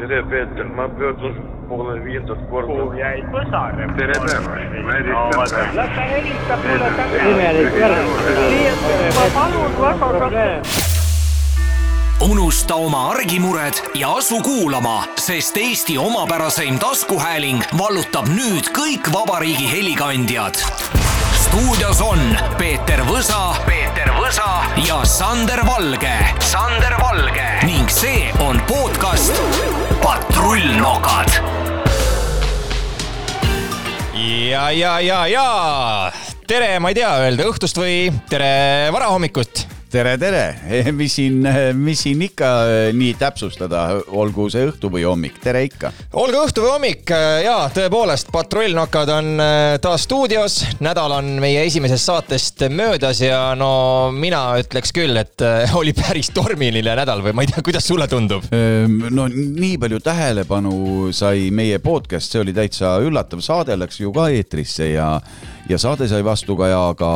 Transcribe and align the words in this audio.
tere, 0.00 0.22
Peeter, 0.22 0.64
ma 0.64 0.88
pöördun 0.88 1.34
poole 1.68 2.04
viiendat 2.04 2.38
korda. 2.50 2.66
kuhu 2.66 2.92
jäid 2.92 3.24
põsarem? 3.32 3.92
tere 3.96 4.12
päevast, 4.12 4.78
ma 4.84 4.92
helistan. 4.92 5.76
las 5.76 5.90
ta 5.96 6.06
helistab 6.12 6.60
mulle 6.68 6.90
tagasi. 6.96 7.30
imelik 7.30 7.72
värk. 7.80 9.14
ma 9.16 9.26
palun 9.34 9.72
väga, 10.20 10.62
unusta 12.30 12.74
oma 12.74 13.10
argimured 13.10 13.82
ja 13.94 14.14
asu 14.14 14.40
kuulama, 14.40 15.04
sest 15.16 15.56
Eesti 15.56 15.98
omapäraseim 15.98 16.78
taskuhääling 16.78 17.62
vallutab 17.78 18.28
nüüd 18.28 18.72
kõik 18.76 19.12
vabariigi 19.12 19.70
helikandjad. 19.72 20.99
Stuudios 21.50 21.98
on 22.00 22.20
Peeter 22.58 23.00
Võsa, 23.02 23.56
Peeter 23.66 24.06
Võsa 24.14 24.60
ja 24.86 25.00
Sander 25.08 25.64
Valge, 25.66 26.12
Sander 26.46 26.94
Valge. 27.00 27.46
Ning 27.66 27.90
see 27.90 28.28
on 28.44 28.60
podcast 28.70 29.34
Patrullnokad 29.98 31.40
ja, 34.14 34.70
ja, 34.70 34.94
ja, 35.02 35.24
ja. 35.26 35.48
Tere, 36.46 36.76
ma 36.78 36.94
ei 36.94 37.00
tea 37.00 37.10
öelda 37.24 37.50
õhtust 37.50 37.82
või 37.82 38.12
tere 38.30 38.54
varahommikut. 38.94 39.66
tere, 39.90 40.14
tere, 40.18 40.42
mis 40.98 41.14
siin, 41.18 41.42
mis 41.78 42.04
siin 42.04 42.22
ikka 42.22 42.50
nii 42.96 43.14
täpsustada, 43.18 43.82
olgu 44.14 44.46
see 44.52 44.68
õhtu 44.68 44.90
või 44.92 45.02
hommik, 45.06 45.40
tere 45.42 45.64
ikka. 45.66 45.90
olgu 46.20 46.44
õhtu 46.44 46.64
või 46.64 46.72
hommik 46.76 47.12
ja 47.44 47.56
tõepoolest 47.74 48.30
patrullnokad 48.34 49.10
on 49.16 49.42
äh, 49.42 49.74
taas 49.82 50.06
stuudios, 50.06 50.60
nädal 50.84 51.16
on 51.18 51.32
meie 51.42 51.64
esimesest 51.66 52.06
saatest 52.06 52.64
möödas 52.70 53.22
ja 53.24 53.42
no 53.58 53.72
mina 54.14 54.44
ütleks 54.62 54.94
küll, 54.94 55.16
et 55.20 55.42
äh, 55.44 55.74
oli 55.76 55.94
päris 55.96 56.30
tormiline 56.34 56.94
nädal 57.02 57.24
või 57.26 57.34
ma 57.34 57.46
ei 57.46 57.50
tea, 57.50 57.64
kuidas 57.66 57.88
sulle 57.90 58.08
tundub? 58.10 58.46
no 58.50 59.26
nii 59.30 59.76
palju 59.80 60.00
tähelepanu 60.04 61.10
sai 61.16 61.50
meie 61.54 61.80
podcast, 61.82 62.30
see 62.30 62.44
oli 62.44 62.54
täitsa 62.56 62.98
üllatav, 63.02 63.42
saade 63.44 63.78
läks 63.78 64.00
ju 64.02 64.14
ka 64.14 64.30
eetrisse 64.34 64.92
ja 64.92 65.16
ja 65.68 65.78
saade 65.78 66.08
sai 66.08 66.24
vastukaja, 66.24 66.78
aga, 66.92 67.10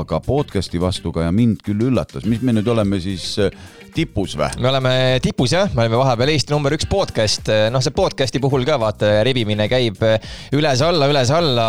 aga 0.00 0.20
podcast'i 0.24 0.80
vastukaja 0.80 1.32
mind 1.34 1.62
küll 1.64 1.88
üllatas, 1.90 2.26
mis 2.28 2.42
me 2.42 2.54
nüüd 2.56 2.68
oleme 2.70 3.00
siis 3.02 3.34
äh, 3.42 3.52
tipus 3.94 4.34
või? 4.38 4.48
me 4.62 4.70
oleme 4.70 4.94
tipus 5.22 5.54
jah, 5.54 5.70
me 5.74 5.84
oleme 5.84 6.00
vahepeal 6.00 6.32
Eesti 6.34 6.54
number 6.54 6.74
üks 6.76 6.88
podcast, 6.90 7.50
noh, 7.72 7.84
see 7.84 7.94
podcast'i 7.94 8.42
puhul 8.42 8.66
ka 8.66 8.78
vaata 8.80 9.12
rebimine 9.26 9.68
käib 9.70 10.00
üles-alla, 10.54 11.08
üles-alla, 11.12 11.68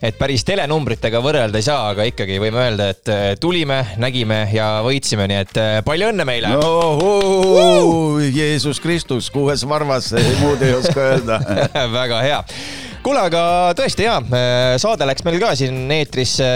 et 0.00 0.18
päris 0.18 0.46
telenumbritega 0.48 1.20
võrrelda 1.24 1.60
ei 1.60 1.66
saa, 1.66 1.90
aga 1.92 2.06
ikkagi 2.08 2.40
võime 2.42 2.62
öelda, 2.64 2.88
et 2.94 3.12
tulime, 3.42 3.82
nägime 4.02 4.44
ja 4.54 4.70
võitsime, 4.86 5.28
nii 5.30 5.42
et 5.44 5.62
palju 5.86 6.12
õnne 6.12 6.28
meile! 6.28 6.54
No 6.56 8.20
Jeesus 8.32 8.80
Kristus, 8.82 9.30
kuues 9.34 9.66
varvas, 9.68 10.12
muud 10.40 10.62
ei 10.64 10.76
oska 10.76 11.10
öelda. 11.12 11.40
väga 12.00 12.24
hea 12.24 12.42
kuule, 13.06 13.22
aga 13.28 13.40
tõesti 13.78 14.02
hea, 14.02 14.16
saade 14.82 15.06
läks 15.06 15.22
meil 15.26 15.38
ka 15.38 15.52
siin 15.58 15.86
eetrisse 15.94 16.46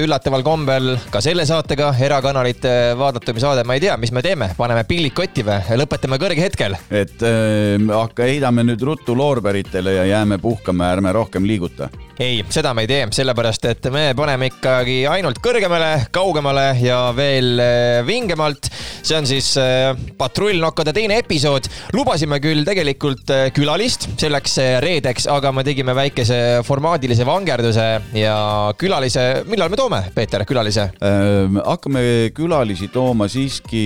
üllataval 0.00 0.44
kombel 0.46 0.94
ka 1.12 1.20
selle 1.24 1.44
saatega, 1.48 1.90
erakanalite 2.00 2.72
vaadatum 2.96 3.40
saade, 3.42 3.66
ma 3.68 3.76
ei 3.76 3.82
tea, 3.84 3.98
mis 4.00 4.14
me 4.16 4.22
teeme, 4.24 4.48
paneme 4.56 4.86
pillid 4.88 5.12
kotti 5.16 5.44
või 5.44 5.80
lõpetame 5.82 6.20
kõrghetkel? 6.22 6.78
et 6.88 7.24
äh, 7.28 7.76
hakka, 7.92 8.24
heidame 8.24 8.64
nüüd 8.70 8.84
ruttu 8.88 9.16
loorberitele 9.18 9.98
ja 9.98 10.08
jääme 10.14 10.40
puhkama, 10.40 10.94
ärme 10.96 11.12
rohkem 11.12 11.44
liiguta. 11.48 11.90
ei, 12.18 12.42
seda 12.50 12.72
me 12.74 12.82
ei 12.84 12.90
tee, 12.90 13.06
sellepärast 13.14 13.66
et 13.70 13.88
me 13.94 14.08
paneme 14.18 14.48
ikkagi 14.50 14.98
ainult 15.10 15.38
kõrgemale, 15.42 16.08
kaugemale 16.14 16.66
ja 16.82 16.98
veel 17.16 17.60
äh, 17.62 18.00
vingemalt. 18.06 18.70
see 19.06 19.16
on 19.16 19.28
siis 19.28 19.52
äh, 19.60 19.92
patrullnokkade 20.18 20.92
teine 20.96 21.20
episood. 21.22 21.68
lubasime 21.94 22.40
küll 22.42 22.64
tegelikult 22.66 23.30
äh, 23.30 23.44
külalist 23.54 24.08
selleks 24.18 24.58
reedeks, 24.82 25.28
aga 25.30 25.52
me 25.54 25.64
tegime 25.66 25.94
väikese 25.94 26.60
formaadilise 26.66 27.26
vangerduse 27.26 27.86
ja 28.18 28.38
külalise, 28.78 29.44
millal 29.46 29.70
me 29.70 29.78
toome, 29.78 30.02
Peeter, 30.14 30.42
külalise? 30.48 30.88
Äh, 30.98 31.60
hakkame 31.62 32.02
külalisi 32.34 32.90
tooma 32.90 33.28
siiski 33.30 33.84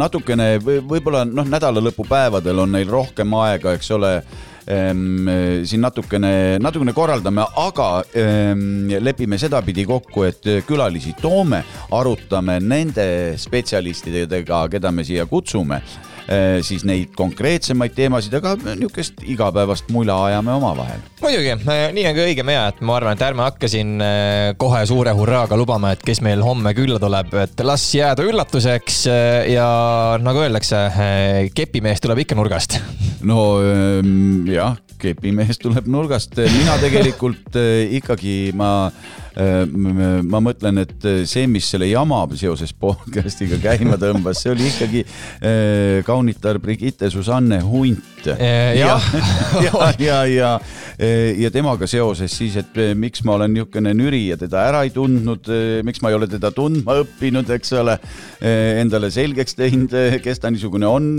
natukene, 0.00 0.56
võib-olla 0.64 1.22
noh, 1.28 1.46
nädalalõpupäevadel 1.46 2.64
on 2.64 2.74
neil 2.74 2.90
rohkem 2.90 3.38
aega, 3.38 3.76
eks 3.78 3.94
ole 3.94 4.16
siin 4.64 5.84
natukene, 5.84 6.58
natukene 6.62 6.94
korraldame, 6.96 7.44
aga 7.60 7.88
ehm, 8.16 8.88
lepime 9.04 9.38
sedapidi 9.40 9.84
kokku, 9.88 10.24
et 10.28 10.48
külalisi 10.68 11.14
toome, 11.20 11.62
arutame 11.92 12.58
nende 12.64 13.06
spetsialistidega, 13.40 14.64
keda 14.72 14.92
me 14.94 15.04
siia 15.04 15.26
kutsume, 15.28 15.82
siis 16.64 16.84
neid 16.88 17.12
konkreetsemaid 17.16 17.92
teemasid, 17.96 18.32
aga 18.38 18.54
niisugust 18.64 19.20
igapäevast 19.28 19.90
mula 19.92 20.16
ajame 20.28 20.54
omavahel. 20.56 21.02
muidugi, 21.20 21.56
nii 21.64 22.06
on 22.08 22.16
ka 22.16 22.24
õigem 22.24 22.52
ja, 22.54 22.66
et 22.72 22.80
ma 22.84 22.96
arvan, 22.98 23.16
et 23.16 23.24
ärme 23.26 23.44
hakka 23.46 23.68
siin 23.70 23.98
äh, 24.04 24.52
kohe 24.60 24.80
suure 24.88 25.12
hurraaga 25.16 25.58
lubama, 25.58 25.92
et 25.94 26.04
kes 26.04 26.22
meil 26.24 26.42
homme 26.44 26.74
külla 26.76 27.00
tuleb, 27.02 27.34
et 27.44 27.64
las 27.66 27.84
jääda 27.96 28.24
üllatuseks 28.24 29.02
äh, 29.10 29.50
ja 29.54 29.66
nagu 30.22 30.44
öeldakse, 30.44 30.80
kepimees 31.54 32.02
tuleb 32.04 32.24
ikka 32.24 32.38
nurgast. 32.38 32.78
no 33.28 33.58
ähm, 33.64 34.48
jah, 34.50 34.78
kepimees 35.00 35.60
tuleb 35.60 35.88
nurgast, 35.90 36.38
mina 36.38 36.78
tegelikult 36.82 37.60
äh, 37.60 37.84
ikkagi 38.00 38.38
ma 38.56 38.72
äh, 38.88 39.23
ma 39.34 40.40
mõtlen, 40.44 40.78
et 40.84 41.06
see, 41.26 41.46
mis 41.50 41.66
selle 41.72 41.88
jama 41.90 42.20
seoses 42.38 42.70
podcast'iga 42.78 43.58
käima 43.62 43.98
tõmbas, 44.00 44.42
see 44.42 44.52
oli 44.52 44.68
ikkagi 44.70 45.04
äh, 45.04 46.02
kaunitar 46.06 46.60
Brigitte 46.62 47.10
Susanne 47.10 47.60
Hunt. 47.64 48.02
jah, 48.24 49.04
ja, 49.66 49.66
ja, 49.66 49.88
ja, 50.00 50.18
ja, 50.24 50.50
ja 51.36 51.50
temaga 51.52 51.84
seoses 51.90 52.32
siis, 52.32 52.54
et 52.56 52.78
miks 52.96 53.24
ma 53.26 53.34
olen 53.36 53.52
niisugune 53.52 53.92
nüri 53.96 54.22
ja 54.30 54.38
teda 54.40 54.62
ära 54.70 54.84
ei 54.86 54.92
tundnud, 54.94 55.50
miks 55.84 56.00
ma 56.00 56.12
ei 56.12 56.16
ole 56.16 56.28
teda 56.30 56.48
tundma 56.54 56.96
õppinud, 57.02 57.50
eks 57.58 57.74
ole, 57.82 57.98
endale 58.40 59.10
selgeks 59.12 59.58
teinud, 59.58 59.92
kes 60.24 60.40
ta 60.40 60.52
niisugune 60.54 60.88
on, 60.88 61.10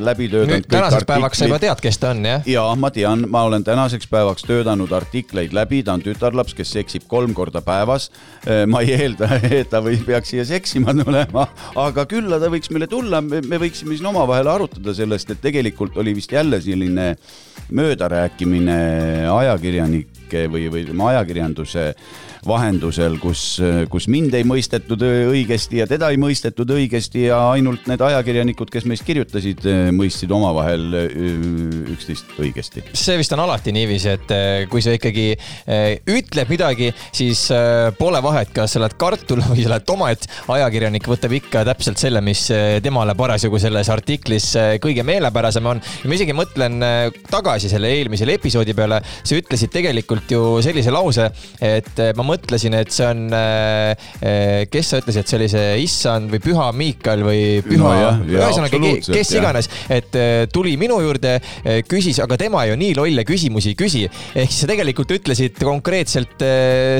läbi 0.00 0.30
töötanud 0.32 0.70
tänaseks 0.70 1.08
päevaks 1.10 1.42
sa 1.42 1.50
juba 1.50 1.60
tead, 1.62 1.82
kes 1.84 2.00
ta 2.00 2.14
on, 2.14 2.24
jah? 2.30 2.48
ja 2.48 2.64
ma 2.80 2.90
tean, 2.94 3.26
ma 3.28 3.44
olen 3.50 3.66
tänaseks 3.66 4.08
päevaks 4.08 4.48
töötanud 4.48 4.94
artikleid 4.96 5.52
läbi, 5.56 5.82
ta 5.84 5.98
on 5.98 6.06
tütarlaps, 6.06 6.56
kes 6.56 6.72
seksib 6.78 7.04
kolm 7.10 7.36
korda 7.36 7.63
päevas. 7.66 8.10
ma 8.68 8.82
ei 8.84 8.92
eelda, 8.92 9.28
et 9.60 9.70
ta 9.72 9.80
või 9.84 9.96
peaks 10.04 10.34
siia 10.34 10.44
seksima 10.44 10.92
tulema, 10.96 11.46
aga 11.80 12.04
külla 12.10 12.36
ta 12.42 12.50
võiks 12.52 12.68
meile 12.74 12.88
tulla, 12.90 13.22
me 13.24 13.60
võiksime 13.60 13.96
siin 13.96 14.10
omavahel 14.10 14.50
arutada 14.52 14.92
sellest, 14.96 15.32
et 15.32 15.40
tegelikult 15.44 15.96
oli 16.00 16.12
vist 16.16 16.32
jälle 16.32 16.60
selline 16.60 17.14
möödarääkimine 17.74 18.76
ajakirjanike 19.32 20.44
või, 20.52 20.68
või 20.68 20.84
ütleme 20.84 21.08
ajakirjanduse 21.14 21.88
vahendusel, 22.48 23.18
kus, 23.22 23.44
kus 23.90 24.08
mind 24.12 24.34
ei 24.36 24.46
mõistetud 24.48 25.00
õigesti 25.04 25.80
ja 25.82 25.88
teda 25.90 26.10
ei 26.12 26.20
mõistetud 26.20 26.70
õigesti 26.76 27.28
ja 27.28 27.40
ainult 27.54 27.88
need 27.90 28.02
ajakirjanikud, 28.04 28.70
kes 28.72 28.86
meist 28.88 29.06
kirjutasid, 29.06 29.64
mõistsid 29.94 30.32
omavahel 30.34 30.98
üksteist 31.94 32.34
õigesti. 32.40 32.84
see 32.92 33.16
vist 33.18 33.32
on 33.34 33.42
alati 33.44 33.72
niiviisi, 33.74 34.10
et 34.14 34.34
eh, 34.34 34.66
kui 34.70 34.82
sa 34.84 34.94
ikkagi 34.94 35.26
eh, 35.34 36.00
ütled 36.10 36.50
midagi, 36.50 36.90
siis 37.14 37.46
eh, 37.54 37.90
pole 37.98 38.20
vahet, 38.24 38.52
kas 38.54 38.74
sa 38.74 38.80
oled 38.80 38.96
kartul 39.00 39.42
või 39.48 39.64
sa 39.64 39.72
oled 39.72 39.86
tomat. 39.88 40.28
ajakirjanik 40.54 41.08
võtab 41.08 41.34
ikka 41.38 41.64
täpselt 41.68 42.00
selle, 42.00 42.22
mis 42.24 42.46
temale 42.84 43.14
parasjagu 43.18 43.58
selles 43.62 43.88
artiklis 43.92 44.50
kõige 44.82 45.04
meelepärasem 45.06 45.66
on. 45.66 45.80
ja 45.80 46.10
ma 46.10 46.18
isegi 46.18 46.36
mõtlen 46.36 46.78
tagasi 47.30 47.70
selle 47.72 47.90
eelmisele 47.98 48.36
episoodi 48.38 48.74
peale, 48.76 49.00
sa 49.22 49.38
ütlesid 49.38 49.72
tegelikult 49.74 50.30
ju 50.30 50.58
sellise 50.64 50.92
lause, 50.94 51.28
et 51.64 52.02
ma 52.16 52.26
mõtlesin, 52.34 52.76
et 52.78 52.92
see 52.94 53.06
on, 53.08 53.24
kes 54.70 54.92
sa 54.92 55.00
ütlesid, 55.00 55.22
et 55.22 55.30
see 55.30 55.38
oli 55.40 55.50
see 55.52 55.72
issand 55.84 56.32
või 56.32 56.42
püha 56.44 56.68
Miikal 56.76 57.24
või 57.26 57.42
püha 57.64 57.84
No 57.84 57.92
ühesõnaga, 58.26 58.80
kes 59.06 59.32
iganes, 59.36 59.68
et 59.92 60.16
eh, 60.18 60.32
tuli 60.52 60.74
minu 60.80 60.98
juurde, 61.02 61.36
küsis, 61.88 62.18
aga 62.24 62.38
tema 62.40 62.64
ju 62.68 62.76
nii 62.80 62.94
lolle 62.98 63.24
küsimusi 63.26 63.72
ei 63.72 63.78
küsi. 63.78 64.04
ehk 64.06 64.50
siis 64.50 64.64
sa 64.64 64.70
tegelikult 64.70 65.14
ütlesid 65.16 65.60
konkreetselt 65.64 66.44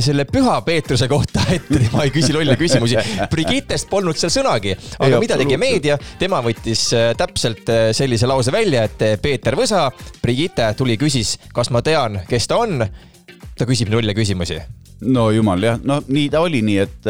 selle 0.05 0.27
püha 0.29 0.59
Peetruse 0.67 1.09
kohta, 1.11 1.45
et 1.57 1.69
tema 1.69 2.05
ei 2.07 2.13
küsi 2.15 2.35
lolle 2.37 2.57
küsimusi. 2.61 2.99
Brigittest 3.33 3.91
polnud 3.91 4.19
seal 4.21 4.33
sõnagi, 4.35 4.77
aga 4.99 5.11
Ei, 5.15 5.23
mida 5.23 5.39
tegi 5.41 5.59
meedia, 5.61 5.99
tema 6.21 6.43
võttis 6.45 6.87
täpselt 7.19 7.73
sellise 7.97 8.31
lause 8.31 8.55
välja, 8.55 8.87
et 8.89 9.21
Peeter 9.23 9.57
Võsa, 9.59 9.89
Brigitte 10.23 10.71
tuli, 10.79 10.99
küsis, 11.01 11.37
kas 11.55 11.73
ma 11.75 11.85
tean, 11.85 12.23
kes 12.29 12.51
ta 12.51 12.63
on. 12.65 12.87
ta 13.55 13.67
küsib 13.69 13.87
nulle 13.93 14.15
küsimusi 14.17 14.59
no 15.01 15.31
jumal 15.35 15.63
jah, 15.63 15.81
no 15.85 15.99
nii 16.07 16.29
ta 16.33 16.41
oli, 16.45 16.61
nii 16.65 16.79
et, 16.83 17.09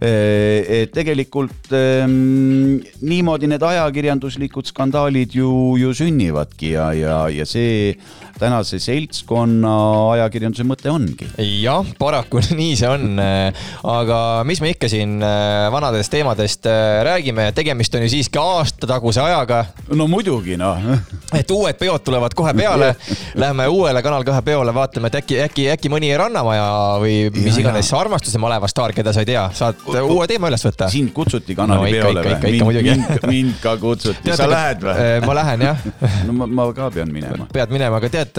et 0.00 0.92
tegelikult 0.94 1.72
ähm, 1.76 2.80
niimoodi 3.00 3.48
need 3.50 3.62
ajakirjanduslikud 3.64 4.68
skandaalid 4.70 5.36
ju, 5.38 5.50
ju 5.80 5.94
sünnivadki 5.96 6.74
ja, 6.74 6.90
ja, 6.96 7.20
ja 7.32 7.46
see 7.48 7.94
tänase 8.40 8.80
seltskonna 8.82 9.74
ajakirjanduse 10.16 10.64
mõte 10.66 10.90
ongi. 10.92 11.28
jah, 11.60 11.86
paraku 12.00 12.42
nii 12.60 12.76
see 12.78 12.90
on. 12.90 13.20
aga 13.20 14.20
mis 14.48 14.62
me 14.64 14.72
ikka 14.74 14.90
siin 14.90 15.18
äh, 15.24 15.68
vanadest 15.72 16.12
teemadest 16.12 16.66
äh, 16.70 17.00
räägime, 17.06 17.50
tegemist 17.56 17.94
on 17.94 18.04
ju 18.06 18.12
siiski 18.12 18.40
aastataguse 18.40 19.22
ajaga. 19.22 19.64
no 19.94 20.08
muidugi 20.10 20.56
noh. 20.60 20.80
et 21.40 21.50
uued 21.50 21.78
peod 21.80 22.04
tulevad 22.06 22.34
kohe 22.36 22.54
peale. 22.56 22.94
Lähme 23.42 23.66
uuele 23.68 24.02
Kanal 24.02 24.24
kahe 24.26 24.42
peole, 24.42 24.72
vaatame, 24.74 25.10
et 25.10 25.20
äkki, 25.20 25.38
äkki, 25.44 25.66
äkki 25.74 25.92
mõni 25.92 26.10
Rannamaja 26.16 26.66
või 27.02 27.14
mis 27.34 27.54
ja, 27.54 27.60
iganes 27.64 27.92
armastuse 27.96 28.40
maleva 28.42 28.68
staar, 28.70 28.94
keda 28.96 29.12
sa 29.14 29.24
ei 29.24 29.30
tea, 29.32 29.44
saad 29.56 29.84
uue 29.86 30.26
teema 30.30 30.50
üles 30.50 30.64
võtta. 30.66 30.90
sind 30.92 31.12
kutsuti 31.16 31.56
kanali 31.58 31.92
no, 31.92 32.08
peole 32.08 32.24
või? 32.24 33.14
mind, 33.30 33.58
ka 33.62 33.76
kutsuti, 33.80 34.34
sa 34.34 34.48
lähed 34.50 34.84
või? 34.84 34.96
Äh, 34.96 35.14
ma 35.26 35.36
lähen 35.42 35.66
jah 35.68 35.86
no 36.26 36.34
ma, 36.36 36.46
ma 36.46 36.66
ka 36.76 36.90
pean 36.94 37.12
minema. 37.12 37.46
pead 37.52 37.72
minema, 37.74 38.00
aga 38.00 38.10
tead, 38.12 38.29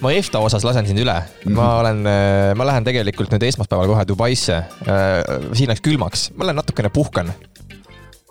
ma 0.00 0.12
EFTA 0.14 0.42
osas 0.44 0.64
lasen 0.66 0.86
sind 0.86 1.02
üle. 1.02 1.16
Ma 1.50 1.68
olen, 1.80 2.04
äh, 2.06 2.52
ma 2.58 2.66
lähen 2.68 2.86
tegelikult 2.86 3.32
nüüd 3.34 3.46
esmaspäeval 3.48 3.90
kohe 3.90 4.06
Dubaisse. 4.08 4.62
Äh, 4.86 5.20
siin 5.58 5.72
läks 5.72 5.84
külmaks, 5.84 6.28
ma 6.36 6.48
lähen 6.48 6.60
natukene 6.60 6.92
puhkan 6.92 7.32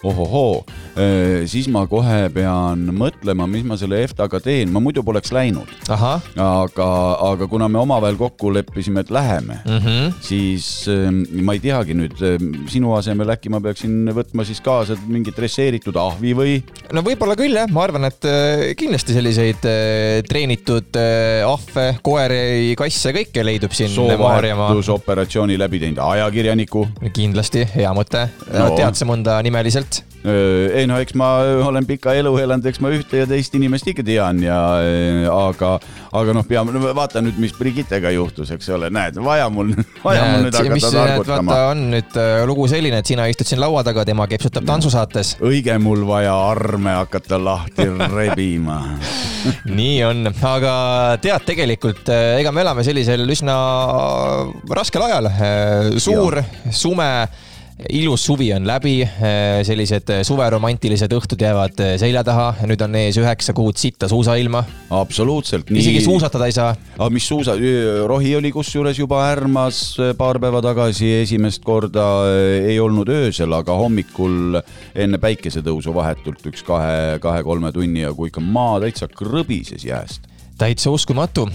ohohoo, 0.04 0.64
siis 1.50 1.68
ma 1.72 1.86
kohe 1.90 2.30
pean 2.34 2.86
mõtlema, 2.96 3.48
mis 3.52 3.66
ma 3.68 3.76
selle 3.80 4.00
EFTA-ga 4.06 4.40
teen, 4.44 4.72
ma 4.72 4.82
muidu 4.84 5.04
poleks 5.06 5.34
läinud. 5.36 5.72
aga, 5.90 6.90
aga 7.26 7.48
kuna 7.52 7.68
me 7.72 7.82
omavahel 7.82 8.18
kokku 8.20 8.54
leppisime, 8.54 9.04
et 9.04 9.12
läheme 9.12 9.60
mm, 9.66 9.80
-hmm. 9.80 10.14
siis 10.22 10.88
ma 11.44 11.54
ei 11.54 11.60
teagi 11.64 11.96
nüüd, 11.98 12.16
sinu 12.72 12.94
asemel 12.96 13.36
äkki 13.36 13.52
ma 13.52 13.60
peaksin 13.64 14.12
võtma 14.16 14.46
siis 14.48 14.62
kaasa 14.62 14.98
mingit 15.08 15.36
dresseeritud 15.36 15.96
ahvi 15.96 16.34
või? 16.36 16.56
no 16.94 17.04
võib-olla 17.06 17.36
küll 17.40 17.56
jah, 17.56 17.70
ma 17.72 17.84
arvan, 17.84 18.08
et 18.10 18.30
kindlasti 18.80 19.14
selliseid 19.18 19.68
treenitud 20.30 20.96
ahve, 21.46 21.88
koeri, 22.04 22.76
kasse, 22.80 23.14
kõike 23.16 23.44
leidub 23.46 23.76
siin. 23.76 23.92
soovahetusoperatsiooni 23.96 25.60
läbi 25.60 25.84
teinud 25.84 26.02
ajakirjaniku. 26.08 26.88
kindlasti, 27.14 27.68
hea 27.76 27.94
mõte 27.96 28.28
no.. 28.54 28.72
tead 28.78 28.96
sa 29.00 29.10
mõnda 29.10 29.40
nimeliselt? 29.46 29.89
Light 29.90 30.10
ei 30.28 30.84
no 30.90 30.98
eks 31.00 31.16
ma 31.16 31.30
olen 31.64 31.86
pika 31.88 32.12
elu 32.20 32.34
elanud, 32.42 32.66
eks 32.68 32.82
ma 32.84 32.92
ühte 32.92 33.22
ja 33.22 33.28
teist 33.30 33.54
inimest 33.56 33.88
ikka 33.88 34.04
tean 34.04 34.42
ja 34.44 34.58
aga, 35.32 35.78
aga 36.20 36.36
noh, 36.36 36.44
peame, 36.48 36.76
vaata 36.96 37.24
nüüd, 37.24 37.38
mis 37.40 37.54
Brigittega 37.56 38.12
juhtus, 38.12 38.52
eks 38.52 38.68
ole, 38.76 38.90
näed, 38.92 39.16
vaja 39.24 39.48
mul, 39.54 39.72
vaja 40.04 40.26
mul 40.28 40.46
nüüd 40.50 40.60
hakata 40.60 40.92
targutama. 40.98 41.60
on 41.72 41.86
nüüd 41.96 42.20
lugu 42.52 42.68
selline, 42.72 43.00
et 43.00 43.08
sina 43.08 43.30
istud 43.32 43.48
siin 43.48 43.64
laua 43.64 43.86
taga, 43.88 44.04
tema 44.08 44.28
kepsutab 44.28 44.68
tantsusaates. 44.68 45.38
õige 45.40 45.78
mul 45.80 46.04
vaja 46.10 46.36
arme 46.52 46.98
hakata 47.00 47.40
lahti 47.40 47.88
rebima 48.20 48.82
nii 49.72 50.02
on, 50.04 50.34
aga 50.52 50.74
tead, 51.24 51.48
tegelikult 51.48 52.12
ega 52.12 52.52
me 52.52 52.68
elame 52.68 52.84
sellisel 52.84 53.24
üsna 53.24 53.56
raskel 54.76 55.08
ajal, 55.08 55.32
suur 56.04 56.42
sume 56.76 57.14
ilus 57.88 58.26
suvi 58.26 58.50
on 58.54 58.66
läbi, 58.68 59.00
eh, 59.04 59.62
sellised 59.68 60.12
eh, 60.12 60.22
suveromantilised 60.28 61.14
õhtud 61.16 61.40
jäävad 61.44 61.80
eh, 61.84 61.94
selja 62.02 62.24
taha, 62.28 62.50
nüüd 62.68 62.82
on 62.84 62.98
ees 63.00 63.20
üheksa 63.22 63.56
kuud 63.56 63.80
sitta 63.80 64.10
suusailma. 64.12 64.64
absoluutselt. 64.92 65.72
isegi 65.72 66.02
suusatada 66.04 66.50
ei 66.50 66.56
saa. 66.56 66.74
aga 66.98 67.10
mis 67.14 67.28
suusa, 67.28 67.56
rohi 68.08 68.36
oli 68.36 68.52
kusjuures 68.52 69.00
juba 69.00 69.22
Ärmas 69.30 69.82
paar 70.18 70.42
päeva 70.44 70.62
tagasi 70.66 71.14
esimest 71.22 71.64
korda, 71.64 72.08
ei 72.68 72.80
olnud 72.80 73.10
öösel, 73.16 73.54
aga 73.56 73.78
hommikul 73.80 74.60
enne 74.96 75.22
päikesetõusu 75.22 75.96
vahetult 75.96 76.52
üks 76.52 76.66
kahe, 76.68 77.20
kahe-kolme 77.24 77.72
tunni 77.76 78.04
jagu 78.04 78.28
ikka 78.28 78.44
maa 78.44 78.80
täitsa 78.84 79.08
krõbises 79.12 79.88
jääst 79.88 80.29
täitsa 80.60 80.92
uskumatu. 80.92 81.48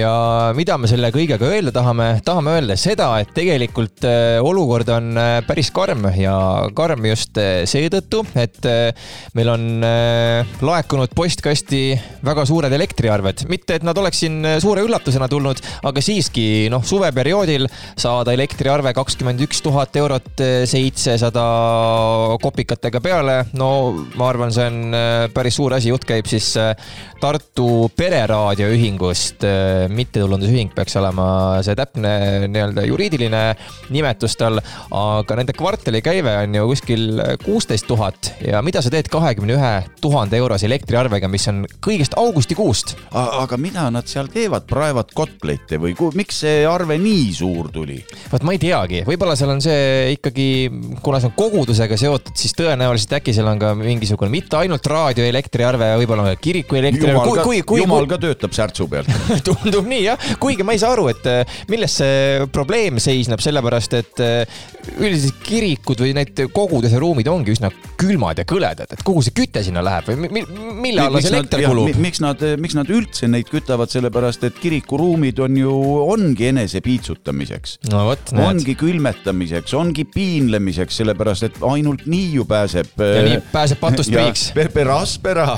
Ja 0.00 0.52
mida 0.56 0.76
me 0.78 0.88
selle 0.90 1.10
kõigega 1.14 1.48
öelda 1.50 1.72
tahame, 1.74 2.08
tahame 2.26 2.56
öelda 2.56 2.76
seda, 2.78 3.08
et 3.22 3.32
tegelikult 3.36 4.06
äh, 4.06 4.38
olukord 4.44 4.88
on 4.94 5.12
äh, 5.18 5.38
päris 5.46 5.72
karm 5.74 6.06
ja 6.16 6.36
karm 6.76 7.08
just 7.10 7.38
äh, 7.40 7.64
seetõttu, 7.68 8.22
et 8.38 8.58
meil 9.36 9.50
on 9.50 9.64
laekunud 10.64 11.12
postkasti 11.16 11.80
väga 12.24 12.44
suured 12.48 12.72
elektriarved, 12.72 13.44
mitte 13.50 13.76
et 13.78 13.84
nad 13.86 13.98
oleks 13.98 14.22
siin 14.22 14.38
suure 14.62 14.84
üllatusena 14.86 15.28
tulnud, 15.30 15.60
aga 15.86 16.02
siiski 16.02 16.66
noh, 16.72 16.84
suveperioodil 16.86 17.68
saada 17.98 18.34
elektriarve 18.36 18.92
kakskümmend 18.96 19.42
üks 19.46 19.62
tuhat 19.64 19.96
eurot 19.98 20.42
seitsesada 20.68 21.44
kopikatega 22.42 23.02
peale, 23.04 23.38
no 23.58 23.70
ma 24.18 24.30
arvan, 24.30 24.54
see 24.54 24.66
on 24.70 24.98
päris 25.34 25.58
suur 25.58 25.76
asi, 25.76 25.92
jutt 25.92 26.06
käib 26.08 26.28
siis 26.30 26.54
Tartu 27.20 27.88
pereraadiost 27.96 28.56
raadioühingust, 28.56 29.44
äh, 29.44 29.88
mittetulundusühing 29.92 30.72
peaks 30.74 30.96
olema 30.96 31.26
see 31.64 31.76
täpne 31.78 32.12
nii-öelda 32.48 32.84
juriidiline 32.86 33.42
nimetus 33.94 34.36
tal, 34.38 34.60
aga 34.94 35.38
nende 35.38 35.54
kvartali 35.56 36.00
käive 36.04 36.32
on 36.42 36.54
ju 36.56 36.66
kuskil 36.70 37.20
kuusteist 37.44 37.86
tuhat 37.88 38.32
ja 38.44 38.62
mida 38.66 38.82
sa 38.82 38.92
teed 38.92 39.10
kahekümne 39.12 39.56
ühe 39.56 39.72
tuhande 40.00 40.38
eurose 40.40 40.66
elektriarvega, 40.68 41.28
mis 41.28 41.46
on 41.52 41.64
kõigest 41.84 42.16
augustikuust? 42.18 42.96
aga 43.12 43.58
mida 43.60 43.88
nad 43.92 44.08
seal 44.10 44.30
teevad, 44.32 44.66
praevad 44.68 45.12
kotleite 45.16 45.80
või 45.82 45.94
miks 46.16 46.42
see 46.44 46.64
arve 46.68 46.98
nii 47.00 47.28
suur 47.36 47.70
tuli? 47.74 48.00
vot 48.32 48.46
ma 48.46 48.56
ei 48.56 48.62
teagi, 48.62 49.02
võib-olla 49.08 49.36
seal 49.38 49.54
on 49.54 49.62
see 49.64 50.16
ikkagi, 50.16 50.48
kuna 51.04 51.20
see 51.20 51.30
on 51.30 51.36
kogudusega 51.38 51.98
seotud, 52.00 52.34
siis 52.38 52.56
tõenäoliselt 52.58 53.18
äkki 53.20 53.36
seal 53.36 53.50
on 53.52 53.60
ka 53.62 53.74
mingisugune 53.78 54.32
mitte 54.32 54.58
ainult 54.60 54.86
raadioelektriarve, 54.90 55.92
võib-olla 56.02 56.34
kiriku 56.40 56.80
elektriarve. 56.80 57.05
Jumal, 57.12 57.28
kui, 57.28 57.42
kui, 57.42 57.62
kui, 57.72 57.82
jumal 57.82 58.08
ka 58.10 58.18
töötab 58.22 58.54
särtsu 58.56 58.88
pealt 58.90 59.10
tundub 59.46 59.88
nii 59.88 60.02
jah, 60.06 60.30
kuigi 60.42 60.66
ma 60.66 60.76
ei 60.76 60.82
saa 60.82 60.94
aru, 60.96 61.08
et 61.12 61.28
äh, 61.30 61.58
milles 61.72 61.98
see 62.00 62.46
probleem 62.52 63.00
seisneb, 63.02 63.42
sellepärast 63.44 63.96
et 63.98 64.22
äh, 64.24 64.58
üldiselt 64.96 65.40
kirikud 65.46 66.02
või 66.04 66.14
need 66.16 66.46
koguduse 66.54 67.00
ruumid 67.02 67.28
ongi 67.30 67.54
üsna 67.56 67.70
külmad 67.98 68.40
ja 68.40 68.46
kõledad, 68.48 68.92
et 68.92 69.02
kuhu 69.06 69.22
see 69.24 69.34
küte 69.36 69.62
sinna 69.66 69.82
läheb 69.84 70.10
või 70.10 70.30
mi, 70.30 70.44
mille 70.82 71.06
alla 71.06 71.22
see 71.22 71.32
elekter 71.32 71.64
kulub? 71.66 71.92
miks 72.02 72.22
nad, 72.22 72.42
miks 72.60 72.76
nad 72.78 72.90
üldse 72.92 73.28
neid 73.30 73.50
kütavad, 73.50 73.90
sellepärast 73.92 74.46
et 74.48 74.60
kirikuruumid 74.60 75.40
on 75.44 75.58
ju, 75.60 75.74
ongi 76.06 76.50
enese 76.50 76.82
piitsutamiseks 76.84 77.78
no,. 77.92 78.06
ongi 78.46 78.76
külmetamiseks, 78.78 79.74
ongi 79.78 80.06
piinlemiseks, 80.12 81.00
sellepärast 81.02 81.48
et 81.48 81.60
ainult 81.66 82.06
nii 82.10 82.32
ju 82.36 82.46
pääseb. 82.48 82.92
ja 83.00 83.24
nii 83.26 83.40
pääseb 83.52 83.80
patust 83.82 84.12
priiks. 84.12 84.48
Peraspera, 84.74 85.48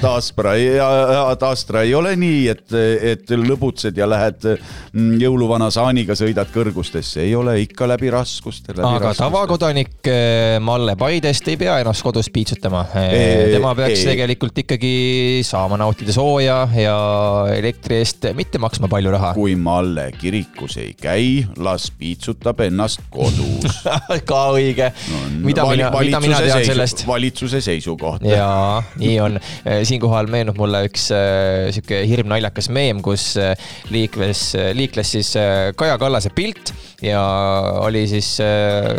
Taspera 0.00 0.56
ja 0.60 0.88
Tastra 1.38 1.82
ei 1.86 1.94
ole 1.94 2.14
nii, 2.18 2.42
et, 2.48 2.64
et 3.12 3.32
lõbutsed 3.36 3.96
ja 3.98 4.08
lähed 4.08 4.44
mm, 4.46 5.16
jõuluvana 5.22 5.68
saaniga, 5.74 6.16
sõidad 6.18 6.50
kõrgustesse, 6.54 7.22
ei 7.24 7.34
ole 7.36 7.58
ikka 7.64 7.88
läbi 7.88 8.10
raskuste. 8.12 8.74
aga 8.76 8.98
raskuste. 9.08 9.22
tavakodanik 9.22 10.10
eh, 10.10 10.56
Malle 10.62 10.96
Paidest 10.96 11.48
ei 11.48 11.58
pea 11.60 11.78
ennast 11.82 12.04
kodus 12.06 12.30
piitsutama. 12.32 12.84
Eh, 13.02 13.52
tema 13.54 13.74
peaks 13.78 14.00
ei. 14.00 14.10
tegelikult 14.12 14.62
ikkagi 14.64 14.94
saama 15.46 15.78
nautida 15.80 16.14
sooja 16.14 16.62
ja 16.76 16.96
elektri 17.54 18.00
eest 18.02 18.28
mitte 18.36 18.60
maksma 18.62 18.90
palju 18.92 19.12
raha. 19.14 19.32
kui 19.36 19.56
Malle 19.56 20.10
kirikus 20.16 20.78
ei 20.82 20.94
käi, 21.00 21.46
las 21.62 21.90
piitsutab 21.90 22.60
ennast 22.66 23.04
kodus 23.10 23.82
ka 24.30 24.42
õige 24.56 24.90
no,. 24.92 25.22
mida 25.44 25.66
mina, 25.68 25.90
mida 26.00 26.20
mina 26.24 26.40
tean 26.44 26.64
sellest? 26.66 27.06
valitsuse 27.06 27.60
seisukoht. 27.64 28.24
jaa, 28.26 28.82
nii 29.00 29.18
on. 29.20 29.40
Eh, 29.64 29.82
siinkohal 29.88 30.30
meenub 30.30 30.58
mulle 30.60 30.85
üks 30.86 31.10
sihuke 31.74 32.02
hirmnaljakas 32.08 32.70
meem, 32.72 33.02
kus 33.04 33.34
äh, 33.40 33.54
liikles, 33.92 34.48
äh, 34.58 34.70
liikles 34.76 35.12
siis 35.16 35.32
äh, 35.38 35.72
Kaja 35.76 35.98
Kallase 36.00 36.32
pilt 36.34 36.72
ja 37.02 37.22
oli 37.82 38.06
siis 38.08 38.36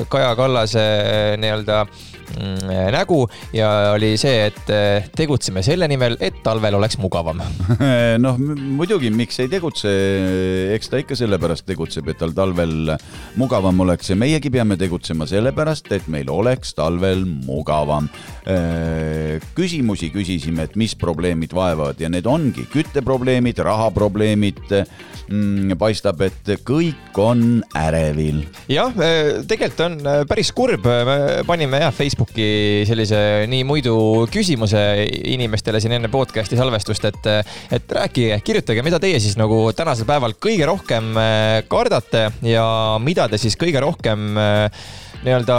Kaja 0.10 0.36
Kallase 0.38 0.86
nii-öelda 1.42 1.84
mm, 1.86 2.17
nägu 2.94 3.24
ja 3.56 3.94
oli 3.96 4.14
see, 4.20 4.50
et 4.50 5.12
tegutseme 5.16 5.64
selle 5.66 5.88
nimel, 5.90 6.18
et 6.24 6.42
talvel 6.44 6.78
oleks 6.78 6.98
mugavam. 7.02 7.42
noh, 8.26 8.40
muidugi, 8.40 9.12
miks 9.14 9.40
ei 9.44 9.50
tegutse, 9.52 9.92
eks 10.76 10.92
ta 10.92 11.02
ikka 11.02 11.18
sellepärast 11.18 11.68
tegutseb, 11.68 12.12
et 12.12 12.20
tal 12.22 12.36
talvel 12.38 12.94
mugavam 13.40 13.86
oleks 13.86 14.12
ja 14.12 14.20
meiegi 14.20 14.52
peame 14.54 14.78
tegutsema 14.80 15.28
sellepärast, 15.30 15.92
et 15.96 16.08
meil 16.12 16.30
oleks 16.34 16.76
talvel 16.78 17.26
mugavam. 17.26 18.10
küsimusi 19.58 20.12
küsisime, 20.14 20.68
et 20.68 20.76
mis 20.80 20.96
probleemid 20.96 21.54
vaevavad 21.56 22.00
ja 22.00 22.10
need 22.10 22.28
ongi 22.28 22.68
kütteprobleemid, 22.72 23.60
rahaprobleemid. 23.66 24.64
Mm, 25.28 25.74
paistab, 25.76 26.22
et 26.24 26.54
kõik 26.64 27.18
on 27.20 27.60
ärevil. 27.76 28.46
jah, 28.72 28.94
tegelikult 29.48 29.82
on 29.84 29.98
päris 30.30 30.54
kurb, 30.56 30.88
me 30.88 31.18
panime 31.48 31.82
jah 31.82 31.92
Facebooki 31.92 32.17
Facebooki 32.18 32.84
sellise 32.90 33.18
nii 33.46 33.62
muidu 33.68 33.94
küsimuse 34.34 34.80
inimestele 35.30 35.78
siin 35.78 35.94
enne 36.00 36.10
podcast'i 36.10 36.58
salvestust, 36.58 37.04
et, 37.06 37.28
et 37.78 37.92
rääkige, 37.94 38.40
kirjutage, 38.42 38.82
mida 38.82 38.98
teie 38.98 39.20
siis 39.22 39.36
nagu 39.38 39.68
tänasel 39.78 40.08
päeval 40.10 40.34
kõige 40.42 40.66
rohkem 40.66 41.12
äh, 41.14 41.60
kardate 41.70 42.32
ja 42.42 42.66
mida 43.04 43.28
te 43.30 43.38
siis 43.38 43.54
kõige 43.54 43.84
rohkem 43.84 44.34
äh, 44.34 44.88
nii-öelda 45.28 45.58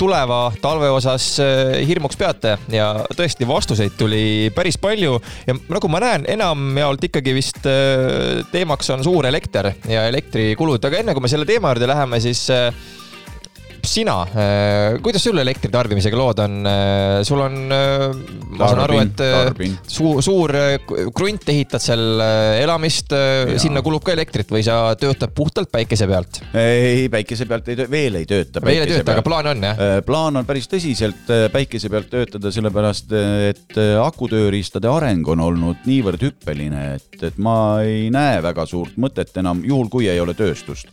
tuleva 0.00 0.40
talve 0.62 0.90
osas 0.90 1.36
äh, 1.38 1.78
hirmuks 1.86 2.18
peate. 2.18 2.56
Ja 2.74 2.88
tõesti 3.14 3.46
vastuseid 3.46 3.94
tuli 3.98 4.50
päris 4.56 4.80
palju. 4.82 5.20
Ja 5.46 5.54
nagu 5.54 5.90
ma 5.92 6.00
näen, 6.02 6.26
enamjaolt 6.34 7.06
ikkagi 7.06 7.36
vist 7.36 7.62
teemaks 8.50 8.90
on 8.90 9.06
suur 9.06 9.30
elekter 9.30 9.70
ja 9.86 10.08
elektrikulud, 10.10 10.82
aga 10.82 10.98
enne 10.98 11.14
kui 11.14 11.22
me 11.22 11.30
selle 11.30 11.46
teema 11.46 11.70
juurde 11.70 11.90
läheme, 11.92 12.18
siis 12.26 12.48
sina, 13.86 14.20
kuidas 15.02 15.24
sul 15.24 15.38
elektri 15.42 15.70
tarbimisega 15.72 16.18
lood 16.18 16.42
on? 16.42 16.58
sul 17.26 17.40
on, 17.42 17.56
ma 17.68 18.68
saan 18.68 18.82
aru, 18.84 18.98
et 19.02 19.22
äh, 19.22 19.34
tarbin. 19.48 19.76
suur, 19.88 20.20
suur 20.24 20.54
äh, 20.56 20.74
krunt 21.14 21.48
ehitad 21.52 21.82
seal 21.82 22.22
äh, 22.22 22.62
elamist, 22.62 23.14
sinna 23.62 23.82
kulub 23.84 24.04
ka 24.06 24.14
elektrit 24.14 24.50
või 24.52 24.64
sa 24.66 24.94
töötad 24.98 25.34
puhtalt 25.36 25.72
päikese 25.72 26.08
pealt? 26.10 26.42
ei, 26.54 27.08
päikese 27.12 27.46
pealt 27.50 27.68
ei 27.72 27.86
veel 27.90 28.20
ei 28.20 28.28
tööta. 28.28 28.62
veel 28.64 28.84
ei 28.84 28.92
tööta, 28.92 29.16
aga 29.16 29.26
plaan 29.26 29.52
on 29.54 29.66
jah? 29.68 29.82
plaan 30.06 30.40
on 30.40 30.48
päris 30.48 30.68
tõsiselt 30.70 31.30
äh, 31.32 31.46
päikese 31.52 31.90
pealt 31.92 32.10
töötada, 32.12 32.52
sellepärast 32.54 33.12
et 33.48 33.80
äh, 33.80 33.96
akutööriistade 34.02 34.90
areng 34.90 35.28
on 35.32 35.44
olnud 35.48 35.88
niivõrd 35.88 36.22
hüppeline, 36.28 36.86
et, 36.98 37.18
et 37.22 37.40
ma 37.42 37.56
ei 37.86 38.08
näe 38.14 38.40
väga 38.44 38.66
suurt 38.68 38.98
mõtet 39.00 39.34
enam, 39.42 39.64
juhul 39.66 39.90
kui 39.92 40.10
ei 40.12 40.20
ole 40.22 40.36
tööstust. 40.38 40.92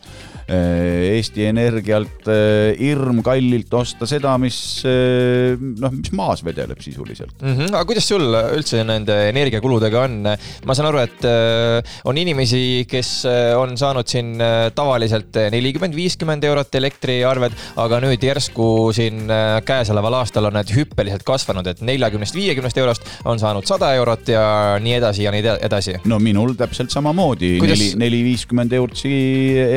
Eesti 0.50 1.46
Energialt 1.50 2.28
äh, 2.32 2.74
hirm 2.80 3.22
kallilt 3.26 3.74
osta 3.78 4.08
seda, 4.10 4.36
mis 4.42 4.58
äh, 4.88 5.54
noh, 5.60 5.94
mis 5.94 6.12
maas 6.18 6.44
vedeleb 6.46 6.80
sisuliselt. 6.82 7.36
mm. 7.42 7.56
-hmm. 7.56 7.74
aga 7.76 7.86
kuidas 7.86 8.08
sul 8.10 8.26
üldse 8.34 8.84
nende 8.88 9.16
energiakuludega 9.30 10.04
on? 10.08 10.18
ma 10.66 10.76
saan 10.78 10.90
aru, 10.90 11.02
et 11.04 11.26
äh, 11.28 12.00
on 12.10 12.18
inimesi, 12.18 12.86
kes 12.90 13.12
äh, 13.30 13.54
on 13.60 13.78
saanud 13.78 14.08
siin 14.10 14.36
äh, 14.42 14.72
tavaliselt 14.76 15.36
nelikümmend, 15.54 15.96
viiskümmend 15.96 16.44
eurot 16.50 16.76
elektriarved, 16.76 17.56
aga 17.78 18.00
nüüd 18.04 18.24
järsku 18.24 18.90
siin 18.96 19.30
äh, 19.30 19.60
käesoleval 19.66 20.20
aastal 20.22 20.50
on 20.50 20.58
need 20.58 20.74
hüppeliselt 20.76 21.24
kasvanud, 21.28 21.68
et 21.68 21.82
neljakümnest, 21.86 22.36
viiekümnest 22.36 22.78
eurost 22.82 23.06
on 23.26 23.40
saanud 23.42 23.68
sada 23.70 23.94
eurot 24.00 24.28
ja 24.34 24.44
nii 24.82 24.98
edasi 25.00 25.24
ja 25.28 25.32
nii 25.36 25.44
eda- 25.44 25.58
edasi. 25.70 25.98
no 26.10 26.20
minul 26.20 26.56
täpselt 26.60 26.92
samamoodi 26.94 27.58
Kuidas- 27.62 27.80
neli, 27.80 27.94
neli 28.06 28.24
viiskümmend 28.32 28.74
eurtsi 28.74 29.14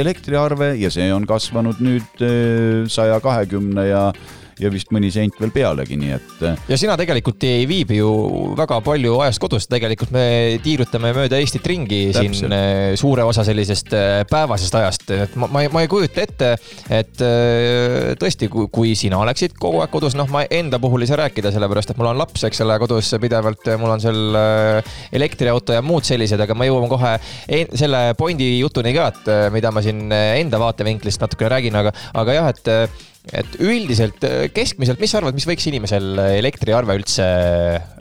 elektriarve 0.01 0.62
ja 0.81 0.91
see 0.93 1.11
on 1.15 1.27
kasvanud 1.29 1.81
nüüd 1.83 2.25
saja 2.93 3.19
kahekümne 3.23 3.87
ja, 3.89 4.05
ja 4.61 4.71
vist 4.73 4.91
mõni 4.93 5.11
sent 5.13 5.39
veel 5.41 5.53
pealegi, 5.55 5.97
nii 6.01 6.13
et 6.17 6.45
äh, 6.47 6.61
ja 6.71 6.79
sina 6.81 6.97
tegelikult 7.01 7.45
ei 7.49 7.65
viibi 7.69 7.99
ju 7.99 8.11
väga 8.59 8.81
palju 8.85 9.19
ajast 9.25 9.43
kodus, 9.43 9.69
tegelikult 9.71 10.13
me 10.15 10.25
tiirutame 10.65 11.13
mööda 11.17 11.41
Eestit 11.41 11.67
ringi 11.69 12.03
Täpselt. 12.13 12.39
siin 12.43 12.57
eh, 12.57 12.95
suure 13.01 13.25
osa 13.29 13.45
sellisest 13.47 13.93
eh, 13.97 14.23
päevasest 14.31 14.79
ajast, 14.81 15.07
et 15.17 15.37
ma, 15.41 15.49
ma 15.53 15.65
ei, 15.65 15.71
ma 15.73 15.85
ei 15.85 15.91
kujuta 15.93 16.23
ette, 16.23 16.53
et 16.93 17.23
tõesti, 18.21 18.49
kui 18.51 18.95
sina 18.99 19.21
oleksid 19.23 19.57
kogu 19.61 19.83
aeg 19.83 19.93
kodus, 19.93 20.17
noh, 20.19 20.29
ma 20.33 20.45
enda 20.51 20.81
puhul 20.83 21.05
ei 21.05 21.11
saa 21.11 21.23
rääkida, 21.25 21.53
sellepärast 21.55 21.93
et 21.93 22.01
mul 22.01 22.11
on 22.13 22.21
laps, 22.21 22.45
eks 22.49 22.63
ole, 22.65 22.77
kodus 22.83 23.13
pidevalt, 23.23 23.71
mul 23.81 23.95
on 23.95 24.03
seal 24.03 24.41
elektriauto 25.15 25.77
ja 25.77 25.85
muud 25.85 26.07
sellised, 26.07 26.41
aga 26.43 26.57
ma 26.59 26.69
jõuan 26.69 26.91
kohe 26.93 27.15
selle 27.79 28.03
pointi 28.19 28.49
jutuni 28.59 28.95
ka, 28.97 29.09
et 29.13 29.33
mida 29.55 29.73
ma 29.75 29.85
siin 29.85 30.05
enda 30.13 30.61
vaatevinklist 30.63 31.23
natukene 31.23 31.55
räägin, 31.57 31.81
aga, 31.83 31.95
aga 32.23 32.39
jah, 32.39 32.53
et 32.53 33.11
et 33.31 33.57
üldiselt 33.63 34.25
äh, 34.27 34.49
keskmiselt, 34.55 35.01
mis 35.03 35.15
sa 35.15 35.21
arvad, 35.21 35.37
mis 35.39 35.47
võiks 35.47 35.69
inimesel 35.71 36.19
elektriarve 36.41 36.99
üldse 36.99 37.27